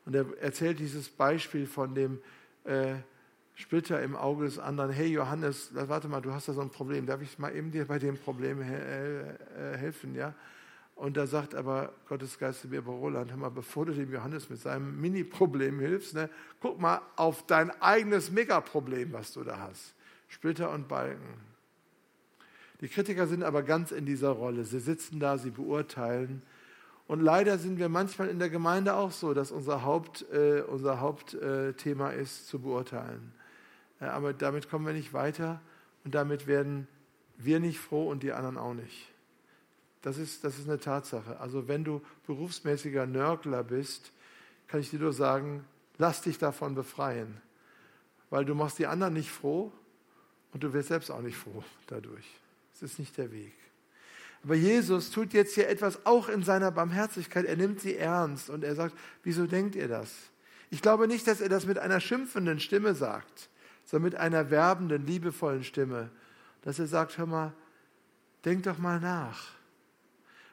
Und 0.08 0.16
er 0.16 0.26
erzählt 0.42 0.80
dieses 0.80 1.10
Beispiel 1.10 1.68
von 1.68 1.94
dem 1.94 2.20
äh, 2.64 2.94
Splitter 3.56 4.02
im 4.02 4.16
Auge 4.16 4.46
des 4.46 4.58
anderen. 4.58 4.90
Hey 4.90 5.08
Johannes, 5.08 5.72
warte 5.74 6.08
mal, 6.08 6.22
du 6.22 6.32
hast 6.32 6.48
da 6.48 6.54
so 6.54 6.62
ein 6.62 6.70
Problem. 6.70 7.06
Darf 7.06 7.22
ich 7.22 7.38
mal 7.40 7.54
eben 7.54 7.72
dir 7.72 7.84
bei 7.84 8.00
dem 8.00 8.18
Problem 8.18 8.64
he 8.64 8.74
äh, 8.74 9.76
helfen? 9.76 10.16
Ja? 10.16 10.34
Und 10.96 11.18
da 11.18 11.28
sagt 11.28 11.56
aber 11.56 11.92
Gottes 12.08 12.40
Geist 12.40 12.62
zu 12.62 12.70
mir, 12.70 12.80
Roland, 12.86 13.32
hör 13.32 13.38
mal, 13.38 13.50
bevor 13.50 13.86
du 13.86 13.92
dem 13.92 14.10
Johannes 14.14 14.50
mit 14.50 14.62
seinem 14.62 14.98
Mini-Problem 15.02 15.82
hilfst, 15.82 16.14
ne, 16.14 16.30
guck 16.62 16.80
mal 16.80 17.02
auf 17.18 17.46
dein 17.46 17.70
eigenes 17.82 18.32
Megaproblem, 18.32 19.12
was 19.12 19.34
du 19.34 19.44
da 19.44 19.60
hast. 19.60 19.94
Splitter 20.30 20.72
und 20.72 20.88
Balken. 20.88 21.34
Die 22.80 22.88
Kritiker 22.88 23.28
sind 23.28 23.44
aber 23.44 23.62
ganz 23.62 23.92
in 23.92 24.06
dieser 24.06 24.30
Rolle. 24.30 24.64
Sie 24.64 24.80
sitzen 24.80 25.20
da, 25.20 25.38
sie 25.38 25.52
beurteilen. 25.52 26.44
Und 27.08 27.22
leider 27.22 27.58
sind 27.58 27.80
wir 27.80 27.88
manchmal 27.88 28.28
in 28.28 28.38
der 28.38 28.50
Gemeinde 28.50 28.96
auch 28.96 29.12
so, 29.12 29.34
dass 29.34 29.52
unser, 29.52 29.84
Haupt, 29.84 30.26
äh, 30.32 30.62
unser 30.62 31.00
Hauptthema 31.00 32.12
äh, 32.12 32.22
ist, 32.22 32.48
zu 32.48 32.60
beurteilen. 32.60 33.34
Äh, 34.02 34.06
aber 34.06 34.34
damit 34.34 34.70
kommen 34.70 34.86
wir 34.86 34.94
nicht 34.94 35.14
weiter 35.14 35.62
und 36.04 36.16
damit 36.16 36.48
werden 36.48 36.88
wir 37.38 37.60
nicht 37.60 37.80
froh 37.80 38.10
und 38.10 38.24
die 38.24 38.34
anderen 38.34 38.58
auch 38.58 38.74
nicht. 38.74 39.14
Das 40.02 40.18
ist, 40.18 40.44
das 40.44 40.60
ist 40.60 40.68
eine 40.68 40.80
Tatsache. 40.80 41.40
Also 41.40 41.68
wenn 41.68 41.84
du 41.84 42.02
berufsmäßiger 42.26 43.06
Nörgler 43.06 43.64
bist, 43.64 44.12
kann 44.68 44.82
ich 44.82 44.90
dir 44.90 45.00
nur 45.00 45.14
sagen, 45.14 45.66
lass 45.98 46.22
dich 46.22 46.38
davon 46.38 46.76
befreien. 46.76 47.42
Weil 48.30 48.44
du 48.44 48.54
machst 48.54 48.80
die 48.80 48.88
anderen 48.88 49.14
nicht 49.14 49.32
froh 49.32 49.72
und 50.52 50.64
du 50.64 50.74
wirst 50.74 50.90
selbst 50.90 51.10
auch 51.10 51.22
nicht 51.22 51.38
froh 51.38 51.64
dadurch. 51.88 52.26
Das 52.74 52.84
ist 52.84 53.00
nicht 53.00 53.18
der 53.18 53.32
Weg. 53.32 53.54
Aber 54.44 54.56
Jesus 54.56 55.12
tut 55.12 55.34
jetzt 55.34 55.56
hier 55.56 55.68
etwas 55.68 56.06
auch 56.06 56.30
in 56.30 56.44
seiner 56.44 56.72
Barmherzigkeit. 56.72 57.46
Er 57.46 57.58
nimmt 57.58 57.82
sie 57.82 57.98
ernst 57.98 58.50
und 58.50 58.64
er 58.64 58.76
sagt, 58.76 58.96
wieso 59.24 59.46
denkt 59.46 59.76
ihr 59.76 59.88
das? 59.88 60.12
Ich 60.70 60.82
glaube 60.82 61.08
nicht, 61.08 61.28
dass 61.28 61.42
er 61.42 61.50
das 61.50 61.66
mit 61.66 61.80
einer 61.80 62.00
schimpfenden 62.00 62.60
Stimme 62.60 62.94
sagt, 62.94 63.50
sondern 63.86 64.12
mit 64.12 64.16
einer 64.20 64.50
werbenden, 64.50 65.06
liebevollen 65.06 65.64
Stimme. 65.64 66.10
Dass 66.62 66.80
er 66.80 66.88
sagt, 66.88 67.18
hör 67.18 67.26
mal, 67.26 67.54
denk 68.46 68.64
doch 68.64 68.78
mal 68.78 69.00
nach. 69.00 69.58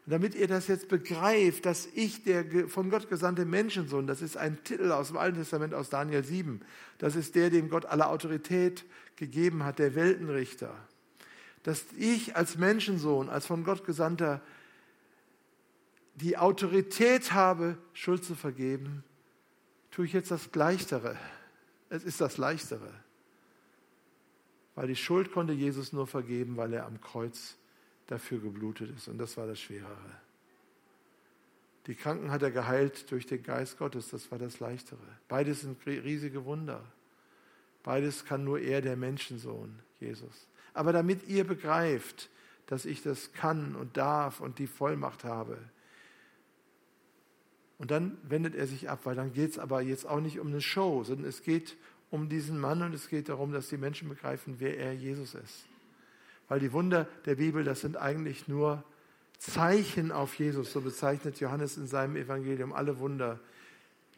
Und 0.07 0.13
damit 0.13 0.35
ihr 0.35 0.47
das 0.47 0.67
jetzt 0.69 0.89
begreift, 0.89 1.65
dass 1.65 1.87
ich 1.95 2.25
der 2.25 2.69
von 2.69 2.91
Gott 2.91 3.09
gesandte 3.09 3.47
Menschensohn, 3.47 4.07
das 4.07 4.21
ist 4.21 4.37
ein 4.37 4.63
Titel 4.63 4.93
aus 4.93 5.09
dem 5.09 5.17
Alten 5.17 5.39
Testament 5.39 5.73
aus 5.73 5.89
Daniel 5.89 6.23
7, 6.23 6.61
das 6.99 7.17
ist 7.17 7.35
der, 7.35 7.49
dem 7.49 7.71
Gott 7.71 7.87
alle 7.87 8.09
Autorität 8.09 8.85
gegeben 9.17 9.65
hat, 9.65 9.79
der 9.79 9.95
Weltenrichter. 9.95 10.75
Dass 11.65 11.85
ich 11.97 12.37
als 12.37 12.57
Menschensohn, 12.57 13.29
als 13.29 13.47
von 13.47 13.65
Gott 13.65 13.85
gesandter, 13.85 14.41
die 16.15 16.39
Autorität 16.39 17.33
habe, 17.33 17.77
Schuld 17.93 18.25
zu 18.25 18.35
vergeben, 18.35 19.03
tue 19.91 20.07
ich 20.07 20.13
jetzt 20.13 20.31
das 20.31 20.55
Leichtere. 20.55 21.17
Es 21.89 22.05
ist 22.05 22.21
das 22.21 22.39
Leichtere. 22.39 22.93
Weil 24.75 24.89
die 24.89 24.97
Schuld 24.97 25.33
konnte 25.33 25.53
Jesus 25.53 25.93
nur 25.93 26.07
vergeben, 26.07 26.57
weil 26.57 26.73
er 26.73 26.87
am 26.87 27.01
Kreuz 27.01 27.57
dafür 28.07 28.39
geblutet 28.41 28.95
ist. 28.97 29.09
Und 29.09 29.19
das 29.19 29.37
war 29.37 29.47
das 29.47 29.61
Schwerere. 29.61 30.21
Die 31.87 31.95
Kranken 31.95 32.31
hat 32.31 32.43
er 32.43 32.51
geheilt 32.51 33.11
durch 33.11 33.27
den 33.27 33.43
Geist 33.43 33.79
Gottes, 33.79 34.11
das 34.11 34.31
war 34.31 34.39
das 34.39 34.59
Leichtere. 34.59 35.01
Beides 35.29 35.61
sind 35.61 35.85
riesige 35.87 36.45
Wunder. 36.45 36.83
Beides 37.83 38.25
kann 38.25 38.45
nur 38.45 38.59
er, 38.59 38.81
der 38.81 38.97
Menschensohn, 38.97 39.79
Jesus. 40.01 40.49
Aber 40.75 40.93
damit 40.93 41.27
ihr 41.29 41.45
begreift, 41.45 42.29
dass 42.67 42.85
ich 42.85 43.03
das 43.03 43.33
kann 43.33 43.75
und 43.77 43.97
darf 43.97 44.41
und 44.41 44.59
die 44.59 44.67
Vollmacht 44.67 45.25
habe. 45.25 45.59
Und 47.79 47.91
dann 47.91 48.19
wendet 48.23 48.55
er 48.55 48.67
sich 48.67 48.89
ab, 48.89 49.01
weil 49.05 49.15
dann 49.15 49.33
geht 49.33 49.53
es 49.53 49.59
aber 49.59 49.81
jetzt 49.83 50.07
auch 50.07 50.21
nicht 50.21 50.39
um 50.41 50.49
eine 50.49 50.61
Show, 50.61 51.05
sondern 51.05 51.29
es 51.29 51.43
geht 51.43 51.77
um 52.11 52.29
diesen 52.29 52.59
Mann 52.59 52.83
und 52.83 52.95
es 52.95 53.09
geht 53.09 53.29
darum, 53.29 53.53
dass 53.53 53.69
die 53.69 53.77
Menschen 53.77 54.09
begreifen, 54.09 54.57
wer 54.59 54.79
er 54.79 54.93
Jesus 54.93 55.35
ist. 55.35 55.65
Weil 56.49 56.61
die 56.61 56.73
Wunder 56.73 57.09
der 57.25 57.37
Bibel, 57.37 57.65
das 57.65 57.81
sind 57.81 57.97
eigentlich 57.97 58.49
nur 58.49 58.85
Zeichen 59.39 60.13
auf 60.13 60.35
Jesus, 60.39 60.73
so 60.73 60.81
bezeichnet 60.81 61.41
Johannes 61.41 61.77
in 61.77 61.87
seinem 61.87 62.17
Evangelium 62.17 62.73
alle 62.73 62.99
Wunder, 62.99 63.41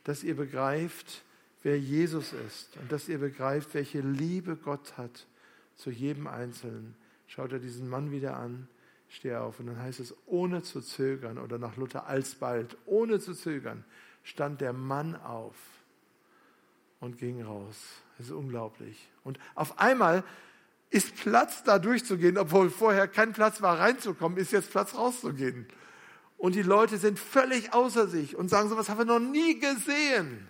dass 0.05 0.23
ihr 0.23 0.37
begreift, 0.37 1.25
wer 1.62 1.79
Jesus 1.79 2.33
ist 2.47 2.77
und 2.77 2.92
dass 2.92 3.09
ihr 3.09 3.19
begreift, 3.19 3.75
welche 3.75 4.01
Liebe 4.01 4.57
Gott 4.57 4.97
hat 4.97 5.27
zu 5.77 5.91
jedem 5.91 6.27
Einzelnen. 6.27 6.95
Schaut 7.27 7.53
er 7.53 7.59
diesen 7.59 7.89
Mann 7.89 8.11
wieder 8.11 8.37
an, 8.37 8.69
stehe 9.09 9.41
auf 9.41 9.61
und 9.61 9.67
dann 9.67 9.81
heißt 9.81 10.01
es, 10.01 10.15
ohne 10.27 10.62
zu 10.62 10.81
zögern 10.81 11.39
oder 11.39 11.59
nach 11.59 11.77
Luther 11.77 12.07
alsbald, 12.07 12.77
ohne 12.87 13.21
zu 13.21 13.35
zögern, 13.35 13.85
stand 14.23 14.61
der 14.61 14.73
Mann 14.73 15.15
auf 15.17 15.55
und 17.01 17.19
ging 17.19 17.43
raus. 17.43 17.77
Das 18.19 18.27
ist 18.27 18.33
unglaublich. 18.33 19.09
Und 19.23 19.39
auf 19.55 19.79
einmal 19.79 20.25
ist 20.91 21.17
Platz 21.17 21.62
da 21.65 21.79
durchzugehen, 21.79 22.39
obwohl 22.39 22.71
vorher 22.71 23.09
kein 23.09 23.33
Platz 23.33 23.61
war 23.61 23.79
reinzukommen, 23.79 24.39
ist 24.39 24.53
jetzt 24.53 24.71
Platz 24.71 24.95
rauszugehen. 24.95 25.67
Und 26.39 26.55
die 26.55 26.62
Leute 26.62 26.99
sind 26.99 27.19
völlig 27.19 27.73
außer 27.73 28.09
sich 28.09 28.37
und 28.37 28.49
sagen, 28.49 28.69
so 28.69 28.77
was 28.77 28.89
haben 28.89 28.99
wir 28.99 29.05
noch 29.05 29.21
nie 29.21 29.59
gesehen. 29.59 30.49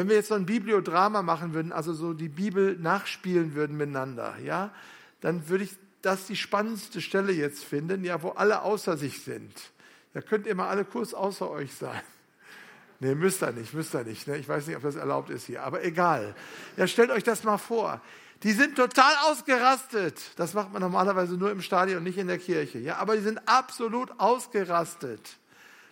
Wenn 0.00 0.08
wir 0.08 0.16
jetzt 0.16 0.28
so 0.28 0.34
ein 0.34 0.46
Bibliodrama 0.46 1.20
machen 1.20 1.52
würden, 1.52 1.72
also 1.72 1.92
so 1.92 2.14
die 2.14 2.30
Bibel 2.30 2.74
nachspielen 2.78 3.54
würden 3.54 3.76
miteinander, 3.76 4.34
ja, 4.42 4.72
dann 5.20 5.46
würde 5.50 5.64
ich 5.64 5.76
das 6.00 6.26
die 6.26 6.36
spannendste 6.36 7.02
Stelle 7.02 7.32
jetzt 7.32 7.62
finden, 7.62 8.02
ja, 8.02 8.22
wo 8.22 8.30
alle 8.30 8.62
außer 8.62 8.96
sich 8.96 9.22
sind. 9.22 9.52
Da 10.14 10.22
könnt 10.22 10.46
ihr 10.46 10.54
mal 10.54 10.70
alle 10.70 10.86
kurz 10.86 11.12
außer 11.12 11.50
euch 11.50 11.74
sein. 11.74 12.00
Nee, 12.98 13.14
müsst 13.14 13.42
ihr 13.42 13.52
nicht, 13.52 13.74
müsst 13.74 13.94
ihr 13.94 14.04
nicht. 14.04 14.26
Ne? 14.26 14.38
Ich 14.38 14.48
weiß 14.48 14.68
nicht, 14.68 14.76
ob 14.78 14.82
das 14.82 14.96
erlaubt 14.96 15.28
ist 15.28 15.44
hier, 15.44 15.64
aber 15.64 15.84
egal. 15.84 16.34
Ja, 16.78 16.86
stellt 16.86 17.10
euch 17.10 17.22
das 17.22 17.44
mal 17.44 17.58
vor. 17.58 18.00
Die 18.42 18.52
sind 18.52 18.76
total 18.76 19.12
ausgerastet. 19.30 20.18
Das 20.36 20.54
macht 20.54 20.72
man 20.72 20.80
normalerweise 20.80 21.34
nur 21.34 21.50
im 21.50 21.60
Stadion 21.60 22.02
nicht 22.04 22.16
in 22.16 22.28
der 22.28 22.38
Kirche. 22.38 22.78
Ja, 22.78 22.96
aber 22.96 23.16
die 23.16 23.22
sind 23.22 23.46
absolut 23.46 24.18
ausgerastet, 24.18 25.36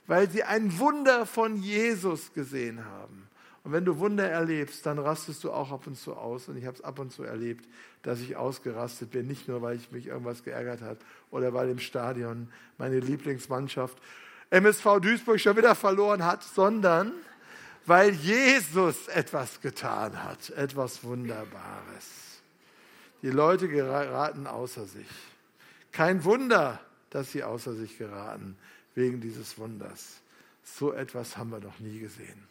weil 0.07 0.31
sie 0.31 0.45
ein 0.45 0.79
Wunder 0.79 1.27
von 1.27 1.59
Jesus 1.59 2.33
gesehen 2.33 2.83
haben. 2.83 3.28
Und 3.69 3.75
wenn 3.75 3.85
du 3.85 3.99
Wunder 3.99 4.27
erlebst, 4.27 4.87
dann 4.87 4.99
rastest 4.99 5.45
du 5.45 5.53
auch 5.53 5.73
ab 5.73 5.87
und 5.87 5.95
zu 5.95 6.17
aus. 6.17 6.49
Und 6.49 6.57
ich 6.57 6.65
habe 6.65 6.75
es 6.75 6.83
ab 6.83 6.99
und 6.99 7.13
zu 7.13 7.23
erlebt, 7.23 7.69
dass 8.01 8.19
ich 8.19 8.35
ausgerastet 8.35 9.11
bin. 9.11 9.27
Nicht 9.27 9.47
nur, 9.47 9.61
weil 9.61 9.77
ich 9.77 9.93
mich 9.93 10.07
irgendwas 10.07 10.43
geärgert 10.43 10.81
habe 10.81 10.97
oder 11.31 11.53
weil 11.53 11.69
im 11.69 11.79
Stadion 11.79 12.49
meine 12.79 12.99
Lieblingsmannschaft 12.99 13.99
MSV 14.49 15.01
Duisburg 15.03 15.39
schon 15.39 15.59
wieder 15.59 15.75
verloren 15.75 16.25
hat, 16.25 16.45
sondern 16.45 17.13
weil 17.85 18.13
Jesus 18.13 19.07
etwas 19.09 19.61
getan 19.61 20.25
hat, 20.25 20.49
etwas 20.49 21.05
Wunderbares. 21.05 22.41
Die 23.21 23.29
Leute 23.29 23.69
geraten 23.69 24.47
außer 24.47 24.87
sich. 24.87 25.11
Kein 25.93 26.25
Wunder, 26.25 26.81
dass 27.11 27.33
sie 27.33 27.45
außer 27.45 27.75
sich 27.75 27.99
geraten 27.99 28.57
wegen 28.95 29.21
dieses 29.21 29.59
Wunders. 29.59 30.23
So 30.65 30.95
etwas 30.95 31.37
haben 31.37 31.51
wir 31.51 31.61
noch 31.61 31.79
nie 31.81 31.99
gesehen. 31.99 32.49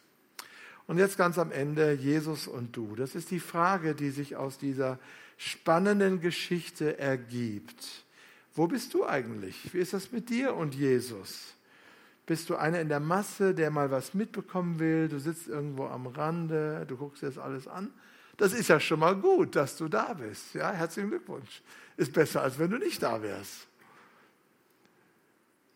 Und 0.88 0.96
jetzt 0.96 1.18
ganz 1.18 1.38
am 1.38 1.52
Ende, 1.52 1.92
Jesus 1.92 2.48
und 2.48 2.74
du. 2.74 2.96
Das 2.96 3.14
ist 3.14 3.30
die 3.30 3.40
Frage, 3.40 3.94
die 3.94 4.08
sich 4.08 4.36
aus 4.36 4.56
dieser 4.56 4.98
spannenden 5.36 6.20
Geschichte 6.20 6.98
ergibt. 6.98 8.04
Wo 8.54 8.66
bist 8.66 8.94
du 8.94 9.06
eigentlich? 9.06 9.72
Wie 9.74 9.78
ist 9.78 9.92
das 9.92 10.10
mit 10.12 10.30
dir 10.30 10.54
und 10.54 10.74
Jesus? 10.74 11.54
Bist 12.24 12.48
du 12.48 12.56
einer 12.56 12.80
in 12.80 12.88
der 12.88 13.00
Masse, 13.00 13.54
der 13.54 13.70
mal 13.70 13.90
was 13.90 14.14
mitbekommen 14.14 14.78
will? 14.78 15.08
Du 15.08 15.20
sitzt 15.20 15.46
irgendwo 15.46 15.86
am 15.86 16.06
Rande, 16.06 16.86
du 16.88 16.96
guckst 16.96 17.22
dir 17.22 17.26
das 17.26 17.38
alles 17.38 17.68
an. 17.68 17.92
Das 18.38 18.54
ist 18.54 18.68
ja 18.68 18.80
schon 18.80 19.00
mal 19.00 19.14
gut, 19.14 19.56
dass 19.56 19.76
du 19.76 19.88
da 19.88 20.14
bist. 20.14 20.54
Ja, 20.54 20.72
herzlichen 20.72 21.10
Glückwunsch. 21.10 21.60
Ist 21.98 22.14
besser, 22.14 22.40
als 22.40 22.58
wenn 22.58 22.70
du 22.70 22.78
nicht 22.78 23.02
da 23.02 23.20
wärst. 23.20 23.66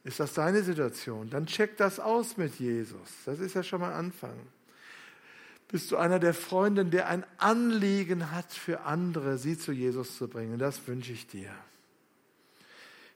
Ist 0.04 0.20
das 0.20 0.32
deine 0.32 0.62
Situation? 0.62 1.28
Dann 1.28 1.44
check 1.44 1.76
das 1.76 2.00
aus 2.00 2.38
mit 2.38 2.54
Jesus. 2.54 3.10
Das 3.26 3.40
ist 3.40 3.54
ja 3.54 3.62
schon 3.62 3.82
mal 3.82 3.92
Anfang. 3.92 4.36
Bist 5.72 5.90
du 5.90 5.96
einer 5.96 6.18
der 6.18 6.34
Freunde, 6.34 6.84
der 6.84 7.08
ein 7.08 7.24
Anliegen 7.38 8.30
hat 8.30 8.52
für 8.52 8.82
andere, 8.82 9.38
sie 9.38 9.56
zu 9.56 9.72
Jesus 9.72 10.18
zu 10.18 10.28
bringen? 10.28 10.58
Das 10.58 10.86
wünsche 10.86 11.12
ich 11.12 11.26
dir. 11.26 11.48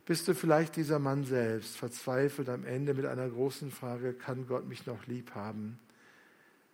Bist 0.06 0.26
du 0.26 0.34
vielleicht 0.34 0.76
dieser 0.76 0.98
Mann 0.98 1.24
selbst, 1.24 1.76
verzweifelt 1.76 2.48
am 2.48 2.64
Ende 2.64 2.94
mit 2.94 3.04
einer 3.04 3.28
großen 3.28 3.70
Frage, 3.70 4.14
kann 4.14 4.46
Gott 4.46 4.66
mich 4.66 4.86
noch 4.86 5.06
lieb 5.06 5.34
haben? 5.34 5.78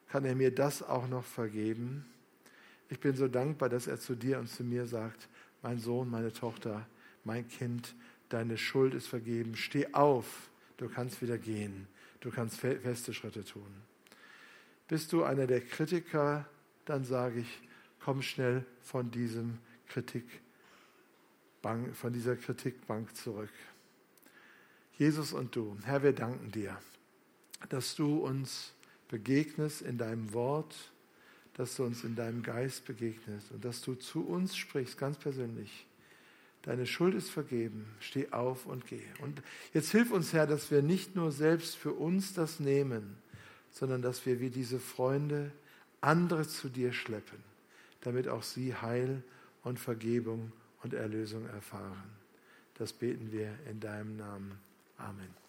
Kann 0.09 0.25
er 0.25 0.37
mir 0.37 0.55
das 0.55 0.85
auch 0.85 1.09
noch 1.09 1.25
vergeben? 1.25 2.07
Ich 2.89 3.01
bin 3.01 3.17
so 3.17 3.27
dankbar, 3.27 3.69
dass 3.69 3.89
er 3.89 3.99
zu 3.99 4.15
dir 4.15 4.39
und 4.39 4.49
zu 4.49 4.63
mir 4.63 4.87
sagt, 4.87 5.29
mein 5.63 5.81
Sohn, 5.81 6.09
meine 6.09 6.33
Tochter, 6.33 6.87
mein 7.25 7.49
Kind, 7.49 7.97
deine 8.29 8.57
Schuld 8.57 8.95
ist 8.95 9.09
vergeben, 9.09 9.57
steh 9.57 9.93
auf, 9.95 10.49
du 10.77 10.89
kannst 10.89 11.23
wieder 11.23 11.39
gehen, 11.39 11.89
du 12.21 12.31
kannst 12.31 12.61
feste 12.61 13.13
Schritte 13.13 13.45
tun. 13.45 13.83
Bist 14.93 15.11
du 15.15 15.25
einer 15.25 15.47
der 15.47 15.63
Kritiker, 15.63 16.47
dann 16.85 17.03
sage 17.03 17.41
ich, 17.41 17.63
komm 18.05 18.21
schnell 18.21 18.67
von 18.83 19.11
diesem 19.11 19.57
Kritikbank, 19.89 21.97
von 21.97 22.13
dieser 22.13 22.37
Kritikbank 22.37 23.17
zurück. 23.17 23.49
Jesus 24.99 25.33
und 25.33 25.57
du, 25.57 25.79
Herr, 25.85 26.03
wir 26.03 26.13
danken 26.13 26.51
dir, 26.51 26.79
dass 27.71 27.95
du 27.95 28.19
uns 28.19 28.75
begegnest 29.09 29.81
in 29.81 29.97
deinem 29.97 30.35
Wort, 30.35 30.77
dass 31.55 31.77
du 31.77 31.85
uns 31.85 32.05
in 32.05 32.15
deinem 32.15 32.43
Geist 32.43 32.85
begegnest 32.85 33.51
und 33.51 33.65
dass 33.65 33.81
du 33.81 33.95
zu 33.95 34.27
uns 34.27 34.55
sprichst, 34.55 34.99
ganz 34.99 35.17
persönlich. 35.17 35.87
Deine 36.61 36.85
Schuld 36.85 37.15
ist 37.15 37.31
vergeben. 37.31 37.87
Steh 38.01 38.31
auf 38.31 38.67
und 38.67 38.87
geh. 38.87 39.05
Und 39.23 39.41
jetzt 39.73 39.91
hilf 39.91 40.11
uns, 40.11 40.35
Herr, 40.35 40.47
dass 40.47 40.71
wir 40.71 40.83
nicht 40.83 41.17
nur 41.17 41.33
selbst 41.33 41.77
für 41.77 41.95
uns 41.95 42.35
das 42.35 42.61
nehmen, 42.61 43.17
sondern 43.73 44.03
dass 44.03 44.25
wir 44.27 44.41
wie 44.41 44.51
diese 44.51 44.79
Freunde 44.79 45.51
andere 46.01 46.47
zu 46.47 46.69
dir 46.69 46.93
schleppen, 46.93 47.39
damit 48.03 48.29
auch 48.29 48.43
sie 48.43 48.75
Heil 48.75 49.23
und 49.65 49.79
Vergebung 49.81 50.53
und 50.83 50.95
Erlösung 50.95 51.47
erfahren. 51.49 52.11
Das 52.75 52.93
beten 52.93 53.33
wir 53.33 53.51
in 53.69 53.81
deinem 53.81 54.17
Namen. 54.17 54.59
Amen. 54.99 55.42